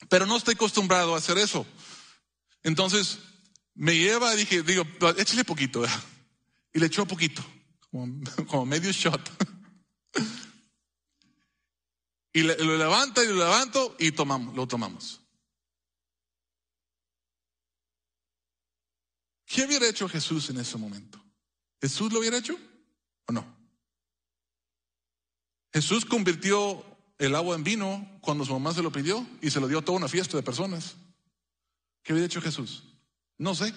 Pero 0.07 0.27
no 0.27 0.37
estoy 0.37 0.53
acostumbrado 0.53 1.15
a 1.15 1.17
hacer 1.17 1.39
eso. 1.39 1.65
Entonces, 2.61 3.17
me 3.73 3.97
lleva, 3.97 4.35
dije, 4.35 4.61
digo, 4.61 4.85
échale 5.17 5.43
poquito. 5.43 5.83
Y 6.73 6.79
le 6.79 6.85
echó 6.85 7.07
poquito, 7.07 7.43
como, 7.89 8.21
como 8.47 8.67
medio 8.67 8.91
shot. 8.91 9.19
Y 12.33 12.41
lo 12.41 12.77
levanta 12.77 13.23
y 13.23 13.27
lo 13.27 13.35
levanto 13.35 13.95
y 13.99 14.11
tomamos, 14.11 14.55
lo 14.55 14.67
tomamos. 14.67 15.21
¿Qué 19.45 19.65
hubiera 19.65 19.87
hecho 19.87 20.09
Jesús 20.09 20.49
en 20.49 20.57
ese 20.57 20.77
momento? 20.77 21.23
¿Jesús 21.79 22.11
lo 22.11 22.19
hubiera 22.19 22.37
hecho 22.37 22.57
o 23.27 23.31
no? 23.31 23.45
Jesús 25.71 26.05
convirtió 26.05 26.83
el 27.19 27.35
agua 27.35 27.55
en 27.55 27.63
vino 27.63 28.19
cuando 28.21 28.45
su 28.45 28.53
mamá 28.53 28.73
se 28.73 28.81
lo 28.81 28.91
pidió 28.91 29.27
y 29.41 29.51
se 29.51 29.59
lo 29.59 29.67
dio 29.67 29.79
a 29.79 29.85
toda 29.85 29.99
una 29.99 30.07
fiesta 30.07 30.37
de 30.37 30.43
personas. 30.43 30.95
¿Qué 32.01 32.13
hubiera 32.13 32.25
hecho 32.25 32.41
Jesús? 32.41 32.83
No 33.37 33.53
sé. 33.53 33.73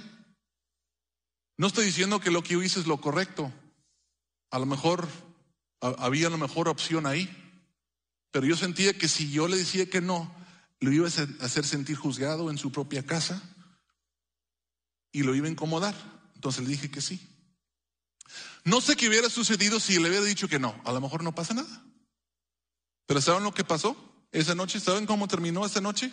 No 1.58 1.66
estoy 1.66 1.84
diciendo 1.84 2.20
que 2.20 2.30
lo 2.30 2.42
que 2.42 2.54
hice 2.54 2.80
es 2.80 2.86
lo 2.86 3.00
correcto. 3.00 3.52
A 4.50 4.58
lo 4.58 4.64
mejor 4.64 5.06
había 5.80 6.28
una 6.28 6.36
mejor 6.36 6.68
opción 6.68 7.06
ahí. 7.06 7.30
Pero 8.30 8.46
yo 8.46 8.56
sentía 8.56 8.96
que 8.96 9.08
si 9.08 9.30
yo 9.30 9.48
le 9.48 9.56
decía 9.56 9.88
que 9.88 10.00
no, 10.00 10.34
lo 10.80 10.92
iba 10.92 11.06
a 11.06 11.44
hacer 11.44 11.64
sentir 11.64 11.96
juzgado 11.96 12.50
en 12.50 12.58
su 12.58 12.70
propia 12.70 13.04
casa 13.04 13.42
y 15.12 15.22
lo 15.22 15.34
iba 15.34 15.46
a 15.46 15.50
incomodar. 15.50 15.94
Entonces 16.34 16.62
le 16.64 16.70
dije 16.70 16.90
que 16.90 17.00
sí. 17.00 17.26
No 18.64 18.80
sé 18.80 18.96
qué 18.96 19.08
hubiera 19.08 19.30
sucedido 19.30 19.80
si 19.80 19.98
le 19.98 20.08
hubiera 20.08 20.24
dicho 20.24 20.48
que 20.48 20.58
no. 20.58 20.78
A 20.84 20.92
lo 20.92 21.00
mejor 21.00 21.22
no 21.22 21.34
pasa 21.34 21.54
nada. 21.54 21.84
Pero 23.06 23.20
¿saben 23.20 23.44
lo 23.44 23.54
que 23.54 23.64
pasó 23.64 23.96
esa 24.32 24.54
noche? 24.54 24.80
¿Saben 24.80 25.06
cómo 25.06 25.28
terminó 25.28 25.64
esa 25.64 25.80
noche? 25.80 26.12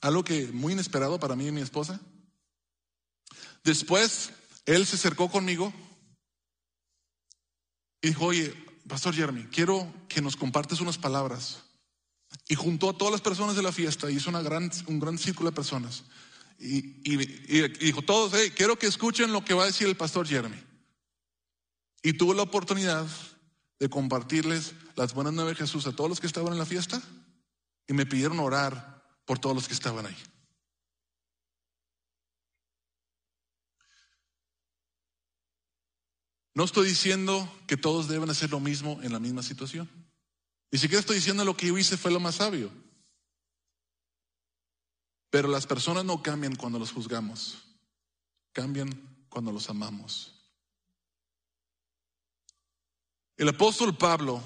Algo 0.00 0.24
que 0.24 0.48
muy 0.48 0.72
inesperado 0.72 1.18
para 1.18 1.36
mí 1.36 1.46
y 1.46 1.52
mi 1.52 1.60
esposa. 1.62 2.00
Después, 3.64 4.30
él 4.66 4.84
se 4.84 4.96
acercó 4.96 5.30
conmigo 5.30 5.72
y 8.02 8.08
dijo, 8.08 8.26
oye, 8.26 8.54
Pastor 8.88 9.14
Jeremy, 9.14 9.44
quiero 9.44 9.92
que 10.08 10.20
nos 10.20 10.36
compartes 10.36 10.80
unas 10.80 10.98
palabras. 10.98 11.62
Y 12.48 12.54
juntó 12.54 12.90
a 12.90 12.96
todas 12.96 13.12
las 13.12 13.20
personas 13.20 13.56
de 13.56 13.62
la 13.62 13.72
fiesta, 13.72 14.10
hizo 14.10 14.30
una 14.30 14.42
gran, 14.42 14.70
un 14.86 15.00
gran 15.00 15.18
círculo 15.18 15.50
de 15.50 15.56
personas. 15.56 16.04
Y, 16.58 16.80
dijo, 17.78 18.02
todos, 18.02 18.32
quiero 18.54 18.78
que 18.78 18.86
escuchen 18.86 19.32
lo 19.32 19.44
que 19.44 19.54
va 19.54 19.64
a 19.64 19.66
decir 19.66 19.86
el 19.86 19.96
Pastor 19.96 20.26
Jeremy. 20.26 20.62
Y 22.02 22.14
tuvo 22.14 22.34
la 22.34 22.42
oportunidad 22.42 23.06
de 23.78 23.88
compartirles 23.88 24.74
las 24.94 25.12
buenas 25.12 25.34
nuevas 25.34 25.54
de 25.54 25.64
Jesús 25.64 25.86
a 25.86 25.92
todos 25.92 26.08
los 26.08 26.20
que 26.20 26.26
estaban 26.26 26.52
en 26.52 26.58
la 26.58 26.66
fiesta. 26.66 27.02
Y 27.88 27.92
me 27.92 28.06
pidieron 28.06 28.38
orar 28.38 29.02
por 29.24 29.38
todos 29.38 29.54
los 29.54 29.68
que 29.68 29.74
estaban 29.74 30.06
ahí. 30.06 30.16
No 36.56 36.64
estoy 36.64 36.88
diciendo 36.88 37.46
que 37.66 37.76
todos 37.76 38.08
deben 38.08 38.30
hacer 38.30 38.50
lo 38.50 38.60
mismo 38.60 38.98
en 39.02 39.12
la 39.12 39.20
misma 39.20 39.42
situación. 39.42 39.90
Ni 40.70 40.78
siquiera 40.78 41.00
estoy 41.00 41.16
diciendo 41.16 41.44
lo 41.44 41.54
que 41.54 41.66
yo 41.66 41.76
hice 41.76 41.98
fue 41.98 42.10
lo 42.10 42.18
más 42.18 42.36
sabio. 42.36 42.72
Pero 45.28 45.48
las 45.48 45.66
personas 45.66 46.06
no 46.06 46.22
cambian 46.22 46.56
cuando 46.56 46.78
los 46.78 46.92
juzgamos, 46.92 47.58
cambian 48.54 48.88
cuando 49.28 49.52
los 49.52 49.68
amamos. 49.68 50.32
El 53.36 53.50
apóstol 53.50 53.94
Pablo, 53.94 54.42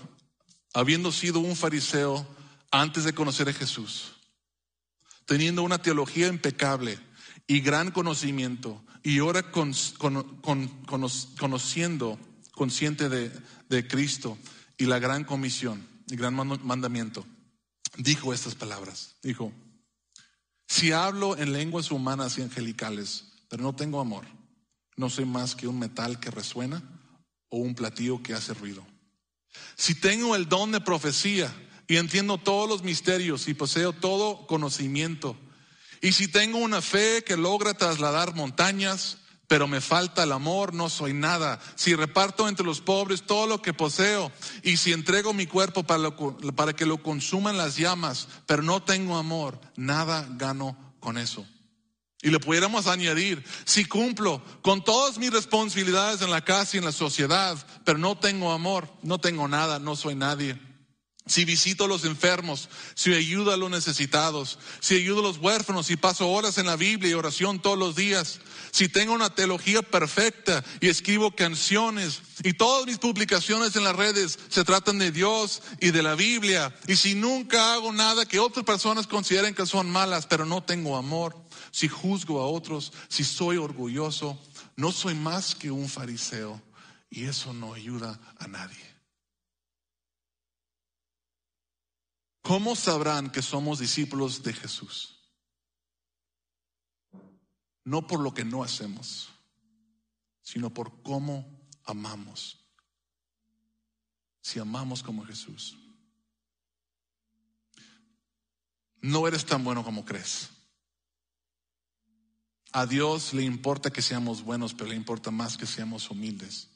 habiendo 0.74 1.12
sido 1.12 1.38
un 1.38 1.54
fariseo 1.54 2.26
antes 2.72 3.04
de 3.04 3.14
conocer 3.14 3.48
a 3.48 3.52
Jesús, 3.52 4.16
teniendo 5.26 5.62
una 5.62 5.80
teología 5.80 6.26
impecable 6.26 6.98
y 7.46 7.60
gran 7.60 7.92
conocimiento, 7.92 8.82
y 9.02 9.18
ahora 9.18 9.50
con, 9.50 9.72
conociendo, 11.36 12.18
consciente 12.52 13.08
de, 13.08 13.32
de 13.68 13.88
Cristo 13.88 14.36
y 14.76 14.86
la 14.86 14.98
gran 14.98 15.24
comisión, 15.24 15.86
el 16.10 16.16
gran 16.16 16.34
mandamiento, 16.34 17.24
dijo 17.96 18.34
estas 18.34 18.54
palabras. 18.54 19.16
Dijo, 19.22 19.52
si 20.66 20.92
hablo 20.92 21.36
en 21.36 21.52
lenguas 21.52 21.90
humanas 21.90 22.38
y 22.38 22.42
angelicales, 22.42 23.32
pero 23.48 23.62
no 23.62 23.74
tengo 23.74 24.00
amor, 24.00 24.24
no 24.96 25.10
soy 25.10 25.24
más 25.24 25.54
que 25.54 25.66
un 25.66 25.78
metal 25.78 26.20
que 26.20 26.30
resuena 26.30 26.82
o 27.48 27.58
un 27.58 27.74
platillo 27.74 28.22
que 28.22 28.34
hace 28.34 28.54
ruido. 28.54 28.86
Si 29.76 29.94
tengo 29.94 30.36
el 30.36 30.48
don 30.48 30.72
de 30.72 30.80
profecía 30.80 31.52
y 31.88 31.96
entiendo 31.96 32.38
todos 32.38 32.68
los 32.68 32.82
misterios 32.82 33.48
y 33.48 33.54
poseo 33.54 33.92
todo 33.92 34.46
conocimiento, 34.46 35.36
y 36.00 36.12
si 36.12 36.28
tengo 36.28 36.58
una 36.58 36.80
fe 36.80 37.22
que 37.24 37.36
logra 37.36 37.74
trasladar 37.74 38.34
montañas, 38.34 39.18
pero 39.46 39.66
me 39.66 39.80
falta 39.80 40.22
el 40.22 40.32
amor, 40.32 40.72
no 40.72 40.88
soy 40.88 41.12
nada. 41.12 41.60
Si 41.74 41.94
reparto 41.94 42.48
entre 42.48 42.64
los 42.64 42.80
pobres 42.80 43.26
todo 43.26 43.46
lo 43.46 43.60
que 43.60 43.74
poseo 43.74 44.30
y 44.62 44.76
si 44.76 44.92
entrego 44.92 45.32
mi 45.32 45.46
cuerpo 45.46 45.82
para, 45.82 46.10
para 46.54 46.72
que 46.72 46.86
lo 46.86 47.02
consuman 47.02 47.58
las 47.58 47.76
llamas, 47.76 48.28
pero 48.46 48.62
no 48.62 48.82
tengo 48.82 49.18
amor, 49.18 49.60
nada 49.76 50.26
gano 50.30 50.94
con 51.00 51.18
eso. 51.18 51.44
Y 52.22 52.30
le 52.30 52.38
pudiéramos 52.38 52.86
añadir, 52.86 53.44
si 53.64 53.84
cumplo 53.84 54.42
con 54.62 54.84
todas 54.84 55.18
mis 55.18 55.32
responsabilidades 55.32 56.22
en 56.22 56.30
la 56.30 56.44
casa 56.44 56.76
y 56.76 56.78
en 56.78 56.84
la 56.84 56.92
sociedad, 56.92 57.58
pero 57.84 57.98
no 57.98 58.16
tengo 58.16 58.52
amor, 58.52 58.88
no 59.02 59.18
tengo 59.18 59.48
nada, 59.48 59.78
no 59.78 59.96
soy 59.96 60.14
nadie 60.14 60.69
si 61.26 61.44
visito 61.44 61.84
a 61.84 61.88
los 61.88 62.04
enfermos, 62.04 62.68
si 62.94 63.14
ayudo 63.14 63.52
a 63.52 63.56
los 63.56 63.70
necesitados, 63.70 64.58
si 64.80 64.96
ayudo 64.96 65.20
a 65.20 65.24
los 65.24 65.38
huérfanos, 65.38 65.86
si 65.86 65.96
paso 65.96 66.28
horas 66.28 66.58
en 66.58 66.66
la 66.66 66.76
Biblia 66.76 67.10
y 67.10 67.14
oración 67.14 67.60
todos 67.60 67.78
los 67.78 67.94
días, 67.94 68.40
si 68.72 68.88
tengo 68.88 69.12
una 69.12 69.34
teología 69.34 69.82
perfecta 69.82 70.64
y 70.80 70.88
escribo 70.88 71.34
canciones 71.34 72.22
y 72.42 72.54
todas 72.54 72.86
mis 72.86 72.98
publicaciones 72.98 73.76
en 73.76 73.84
las 73.84 73.96
redes 73.96 74.38
se 74.48 74.64
tratan 74.64 74.98
de 74.98 75.12
Dios 75.12 75.62
y 75.80 75.90
de 75.90 76.02
la 76.02 76.14
Biblia, 76.14 76.74
y 76.86 76.96
si 76.96 77.14
nunca 77.14 77.74
hago 77.74 77.92
nada 77.92 78.26
que 78.26 78.40
otras 78.40 78.64
personas 78.64 79.06
consideren 79.06 79.54
que 79.54 79.66
son 79.66 79.90
malas, 79.90 80.26
pero 80.26 80.46
no 80.46 80.62
tengo 80.62 80.96
amor, 80.96 81.36
si 81.70 81.86
juzgo 81.88 82.40
a 82.40 82.46
otros, 82.46 82.92
si 83.08 83.24
soy 83.24 83.56
orgulloso, 83.56 84.38
no 84.76 84.90
soy 84.90 85.14
más 85.14 85.54
que 85.54 85.70
un 85.70 85.88
fariseo 85.88 86.60
y 87.10 87.24
eso 87.24 87.52
no 87.52 87.74
ayuda 87.74 88.18
a 88.38 88.46
nadie. 88.46 88.89
¿Cómo 92.50 92.74
sabrán 92.74 93.30
que 93.30 93.42
somos 93.42 93.78
discípulos 93.78 94.42
de 94.42 94.52
Jesús? 94.52 95.20
No 97.84 98.08
por 98.08 98.18
lo 98.18 98.34
que 98.34 98.44
no 98.44 98.64
hacemos, 98.64 99.28
sino 100.42 100.74
por 100.74 101.00
cómo 101.04 101.46
amamos. 101.84 102.58
Si 104.40 104.58
amamos 104.58 105.00
como 105.04 105.24
Jesús. 105.24 105.78
No 109.00 109.28
eres 109.28 109.46
tan 109.46 109.62
bueno 109.62 109.84
como 109.84 110.04
crees. 110.04 110.50
A 112.72 112.84
Dios 112.84 113.32
le 113.32 113.44
importa 113.44 113.92
que 113.92 114.02
seamos 114.02 114.42
buenos, 114.42 114.74
pero 114.74 114.90
le 114.90 114.96
importa 114.96 115.30
más 115.30 115.56
que 115.56 115.66
seamos 115.66 116.10
humildes. 116.10 116.68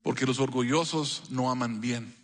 Porque 0.00 0.26
los 0.26 0.38
orgullosos 0.38 1.28
no 1.28 1.50
aman 1.50 1.80
bien. 1.80 2.21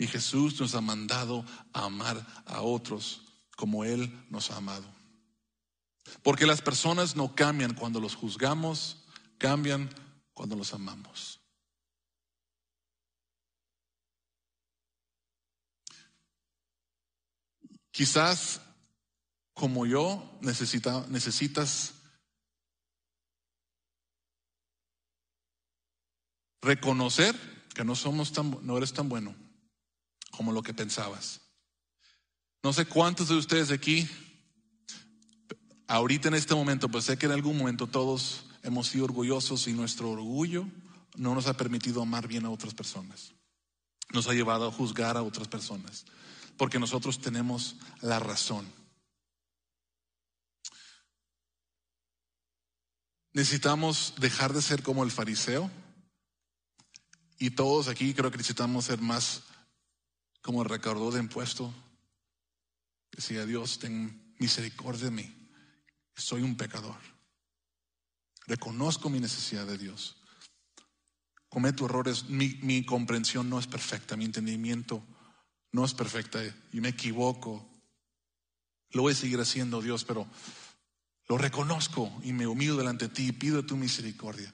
Y 0.00 0.06
Jesús 0.06 0.58
nos 0.58 0.74
ha 0.74 0.80
mandado 0.80 1.44
a 1.74 1.84
amar 1.84 2.26
a 2.46 2.62
otros 2.62 3.20
como 3.54 3.84
Él 3.84 4.10
nos 4.30 4.50
ha 4.50 4.56
amado. 4.56 4.86
Porque 6.22 6.46
las 6.46 6.62
personas 6.62 7.16
no 7.16 7.34
cambian 7.34 7.74
cuando 7.74 8.00
los 8.00 8.14
juzgamos, 8.14 9.04
cambian 9.36 9.90
cuando 10.32 10.56
los 10.56 10.72
amamos. 10.72 11.38
Quizás 17.90 18.62
como 19.52 19.84
yo 19.84 20.38
necesita, 20.40 21.04
necesitas 21.10 21.92
reconocer 26.62 27.38
que 27.74 27.84
no 27.84 27.94
somos 27.94 28.32
tan, 28.32 28.66
no 28.66 28.78
eres 28.78 28.94
tan 28.94 29.10
bueno 29.10 29.49
como 30.40 30.52
lo 30.52 30.62
que 30.62 30.72
pensabas. 30.72 31.42
No 32.62 32.72
sé 32.72 32.86
cuántos 32.86 33.28
de 33.28 33.34
ustedes 33.34 33.70
aquí, 33.70 34.08
ahorita 35.86 36.28
en 36.28 36.34
este 36.34 36.54
momento, 36.54 36.88
pues 36.88 37.04
sé 37.04 37.18
que 37.18 37.26
en 37.26 37.32
algún 37.32 37.58
momento 37.58 37.86
todos 37.86 38.46
hemos 38.62 38.88
sido 38.88 39.04
orgullosos 39.04 39.68
y 39.68 39.74
nuestro 39.74 40.08
orgullo 40.08 40.66
no 41.14 41.34
nos 41.34 41.46
ha 41.46 41.58
permitido 41.58 42.00
amar 42.00 42.26
bien 42.26 42.46
a 42.46 42.50
otras 42.50 42.72
personas. 42.72 43.34
Nos 44.14 44.28
ha 44.28 44.32
llevado 44.32 44.66
a 44.66 44.72
juzgar 44.72 45.18
a 45.18 45.22
otras 45.22 45.46
personas, 45.46 46.06
porque 46.56 46.78
nosotros 46.78 47.20
tenemos 47.20 47.76
la 48.00 48.18
razón. 48.18 48.66
Necesitamos 53.34 54.14
dejar 54.16 54.54
de 54.54 54.62
ser 54.62 54.82
como 54.82 55.04
el 55.04 55.10
fariseo 55.10 55.70
y 57.38 57.50
todos 57.50 57.88
aquí 57.88 58.14
creo 58.14 58.30
que 58.30 58.38
necesitamos 58.38 58.86
ser 58.86 59.02
más 59.02 59.42
como 60.40 60.64
recaudador 60.64 61.14
de 61.14 61.20
impuesto, 61.20 61.72
decía 63.12 63.44
Dios, 63.46 63.78
ten 63.78 64.34
misericordia 64.38 65.06
de 65.06 65.10
mí, 65.10 65.50
soy 66.14 66.42
un 66.42 66.56
pecador. 66.56 66.98
Reconozco 68.46 69.10
mi 69.10 69.20
necesidad 69.20 69.66
de 69.66 69.78
Dios. 69.78 70.16
Cometo 71.48 71.84
errores, 71.84 72.28
mi, 72.28 72.58
mi 72.62 72.84
comprensión 72.84 73.50
no 73.50 73.58
es 73.58 73.66
perfecta, 73.66 74.16
mi 74.16 74.24
entendimiento 74.24 75.04
no 75.72 75.84
es 75.84 75.94
perfecta 75.94 76.40
y 76.72 76.80
me 76.80 76.88
equivoco. 76.88 77.66
Lo 78.90 79.02
voy 79.02 79.12
a 79.12 79.16
seguir 79.16 79.40
haciendo, 79.40 79.80
Dios, 79.80 80.04
pero 80.04 80.26
lo 81.28 81.38
reconozco 81.38 82.10
y 82.24 82.32
me 82.32 82.46
humillo 82.46 82.76
delante 82.76 83.08
de 83.08 83.14
ti 83.14 83.28
y 83.28 83.32
pido 83.32 83.64
tu 83.64 83.76
misericordia. 83.76 84.52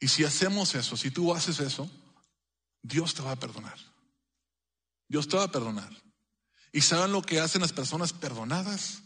Y 0.00 0.08
si 0.08 0.24
hacemos 0.24 0.74
eso, 0.74 0.96
si 0.96 1.10
tú 1.10 1.32
haces 1.32 1.60
eso, 1.60 1.90
Dios 2.82 3.14
te 3.14 3.22
va 3.22 3.32
a 3.32 3.36
perdonar. 3.36 3.78
Dios 5.08 5.26
te 5.28 5.36
va 5.36 5.44
a 5.44 5.50
perdonar. 5.50 5.90
¿Y 6.72 6.82
saben 6.82 7.12
lo 7.12 7.22
que 7.22 7.40
hacen 7.40 7.62
las 7.62 7.72
personas 7.72 8.12
perdonadas? 8.12 9.02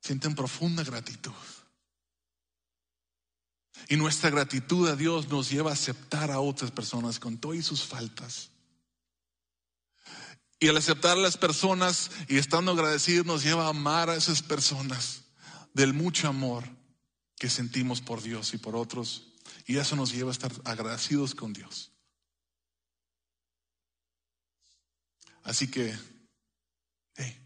Sienten 0.00 0.34
profunda 0.34 0.82
gratitud. 0.82 1.32
Y 3.88 3.96
nuestra 3.96 4.30
gratitud 4.30 4.88
a 4.88 4.96
Dios 4.96 5.28
nos 5.28 5.50
lleva 5.50 5.70
a 5.70 5.74
aceptar 5.74 6.30
a 6.30 6.40
otras 6.40 6.70
personas 6.70 7.20
con 7.20 7.38
todas 7.38 7.64
sus 7.64 7.82
faltas. 7.82 8.50
Y 10.58 10.68
al 10.68 10.76
aceptar 10.76 11.16
a 11.16 11.20
las 11.20 11.36
personas 11.36 12.10
y 12.28 12.38
estando 12.38 12.72
agradecidos 12.72 13.26
nos 13.26 13.42
lleva 13.44 13.66
a 13.66 13.70
amar 13.70 14.10
a 14.10 14.16
esas 14.16 14.42
personas 14.42 15.24
del 15.74 15.92
mucho 15.92 16.28
amor 16.28 16.64
que 17.38 17.50
sentimos 17.50 18.00
por 18.00 18.22
Dios 18.22 18.54
y 18.54 18.58
por 18.58 18.74
otros. 18.74 19.34
Y 19.66 19.76
eso 19.76 19.94
nos 19.94 20.12
lleva 20.12 20.30
a 20.30 20.32
estar 20.32 20.52
agradecidos 20.64 21.34
con 21.34 21.52
Dios. 21.52 21.92
Así 25.46 25.70
que, 25.70 25.96
hey, 27.14 27.40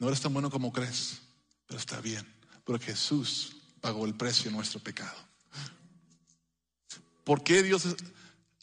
no 0.00 0.08
eres 0.08 0.20
tan 0.20 0.32
bueno 0.32 0.50
como 0.50 0.72
crees, 0.72 1.22
pero 1.64 1.78
está 1.78 2.00
bien, 2.00 2.26
porque 2.64 2.86
Jesús 2.86 3.56
pagó 3.80 4.04
el 4.04 4.16
precio 4.16 4.50
de 4.50 4.56
nuestro 4.56 4.80
pecado. 4.80 5.16
¿Por 7.22 7.44
qué 7.44 7.62
Dios 7.62 7.86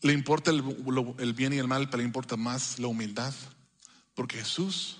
le 0.01 0.11
importa 0.11 0.51
el, 0.51 0.63
el, 1.17 1.33
bien 1.33 1.53
y 1.53 1.59
el 1.59 1.67
mal, 1.67 1.89
pero 1.89 1.99
le 1.99 2.03
importa 2.03 2.35
más 2.35 2.77
la 2.77 2.87
humildad? 2.87 3.33
Porque 4.15 4.39
Jesús 4.39 4.97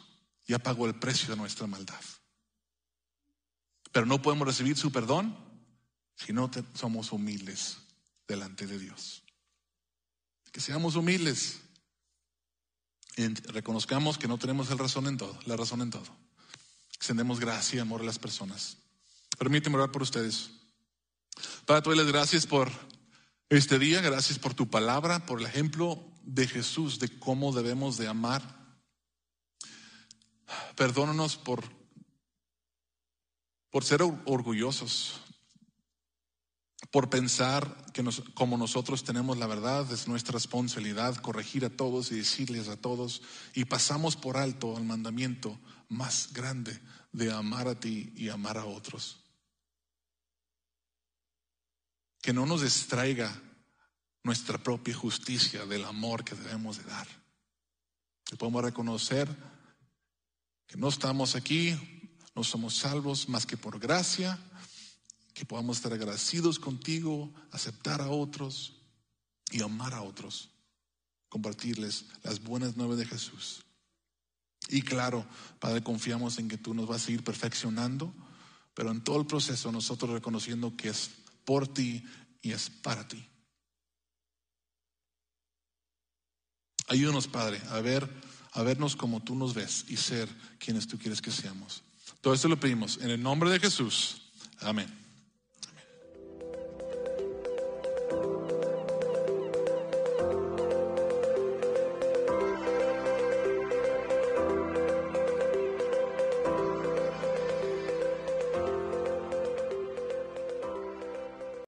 ya 0.47 0.59
pagó 0.59 0.86
el 0.86 0.95
precio 0.95 1.30
de 1.30 1.36
nuestra 1.36 1.67
maldad. 1.67 2.01
Pero 3.91 4.05
no 4.05 4.21
podemos 4.21 4.47
recibir 4.47 4.78
su 4.78 4.93
perdón 4.93 5.38
si 6.15 6.32
no 6.32 6.49
somos 6.74 7.11
humildes 7.11 7.80
delante 8.30 8.65
de 8.65 8.80
Dios. 8.80 9.24
Que 10.53 10.61
seamos 10.61 10.95
humildes 10.95 11.62
reconozcamos 13.16 14.18
que 14.18 14.28
no 14.28 14.38
tenemos 14.38 14.70
el 14.72 14.78
razón 14.78 15.07
en 15.07 15.18
todo, 15.18 15.38
la 15.45 15.55
razón 15.55 15.82
en 15.82 15.91
todo. 15.91 16.05
Extendemos 16.95 17.39
gracia 17.39 17.78
y 17.78 17.80
amor 17.80 18.01
a 18.01 18.05
las 18.05 18.20
personas. 18.20 18.78
Permíteme 19.38 19.76
orar 19.76 19.91
por 19.91 20.01
ustedes. 20.01 20.51
Padre, 21.66 21.82
te 21.82 21.95
las 21.95 22.07
gracias 22.07 22.45
por 22.47 22.72
este 23.49 23.80
día, 23.80 24.01
gracias 24.01 24.39
por 24.39 24.53
tu 24.53 24.70
palabra, 24.70 25.26
por 25.26 25.39
el 25.39 25.45
ejemplo 25.45 26.03
de 26.24 26.47
Jesús 26.47 26.99
de 26.99 27.20
cómo 27.20 27.51
debemos 27.51 27.97
de 27.97 28.07
amar. 28.07 28.41
Perdónanos 30.76 31.38
por 31.38 31.64
por 33.74 33.84
ser 33.84 34.03
orgullosos, 34.03 35.20
por 36.91 37.09
pensar 37.09 37.86
que 37.93 38.03
como 38.34 38.57
nosotros 38.57 39.03
tenemos 39.03 39.38
la 39.38 39.47
verdad, 39.47 39.91
es 39.91 40.07
nuestra 40.07 40.34
responsabilidad 40.34 41.15
corregir 41.17 41.65
a 41.65 41.69
todos 41.69 42.11
y 42.11 42.15
decirles 42.15 42.67
a 42.67 42.77
todos, 42.77 43.21
y 43.53 43.65
pasamos 43.65 44.15
por 44.15 44.38
alto 44.38 44.77
el 44.77 44.84
mandamiento 44.84 45.59
más 45.89 46.31
grande 46.34 46.79
de 47.11 47.31
amar 47.31 47.67
a 47.67 47.79
ti 47.79 48.13
y 48.15 48.29
amar 48.29 48.57
a 48.57 48.65
otros. 48.65 49.19
Que 52.21 52.34
no 52.34 52.45
nos 52.45 52.61
distraiga 52.61 53.41
nuestra 54.23 54.57
propia 54.57 54.95
justicia 54.95 55.65
del 55.65 55.84
amor 55.86 56.23
que 56.23 56.36
debemos 56.36 56.77
de 56.77 56.84
dar. 56.86 57.07
Que 58.23 58.38
podemos 58.38 58.63
reconocer 58.63 59.27
que 60.67 60.77
no 60.77 60.88
estamos 60.88 61.36
aquí 61.36 61.77
no 62.36 62.43
somos 62.43 62.75
salvos 62.75 63.29
más 63.29 63.45
que 63.45 63.57
por 63.57 63.79
gracia, 63.79 64.39
que 65.34 65.45
podamos 65.45 65.77
estar 65.77 65.93
agradecidos 65.93 66.59
contigo, 66.59 67.34
aceptar 67.51 68.01
a 68.01 68.09
otros 68.09 68.73
y 69.51 69.61
amar 69.61 69.93
a 69.93 70.01
otros, 70.01 70.49
compartirles 71.29 72.05
las 72.23 72.41
buenas 72.41 72.77
nuevas 72.77 72.97
de 72.97 73.05
Jesús. 73.05 73.63
Y 74.69 74.81
claro, 74.81 75.25
Padre, 75.59 75.84
confiamos 75.84 76.38
en 76.39 76.47
que 76.47 76.57
tú 76.57 76.73
nos 76.73 76.88
vas 76.88 77.07
a 77.07 77.11
ir 77.11 77.23
perfeccionando, 77.23 78.13
pero 78.73 78.91
en 78.91 79.03
todo 79.03 79.19
el 79.19 79.27
proceso 79.27 79.71
nosotros 79.71 80.11
reconociendo 80.11 80.75
que 80.77 80.89
es 80.89 81.09
por 81.45 81.67
ti 81.67 82.03
y 82.41 82.51
es 82.51 82.69
para 82.69 83.07
ti. 83.07 83.27
Ayúdanos, 86.88 87.27
Padre, 87.27 87.61
a 87.69 87.79
ver, 87.81 88.09
a 88.51 88.61
vernos 88.61 88.95
como 88.95 89.21
tú 89.21 89.36
nos 89.36 89.53
ves 89.53 89.86
y 89.88 89.97
ser 89.97 90.29
quienes 90.59 90.88
tú 90.88 90.97
quieres 90.97 91.21
que 91.21 91.31
seamos. 91.31 91.81
Todo 92.21 92.34
esto 92.34 92.47
lo 92.47 92.59
pedimos 92.59 92.97
en 93.01 93.09
el 93.09 93.21
nombre 93.21 93.49
de 93.49 93.59
Jesús. 93.59 94.21
Amén. 94.59 95.03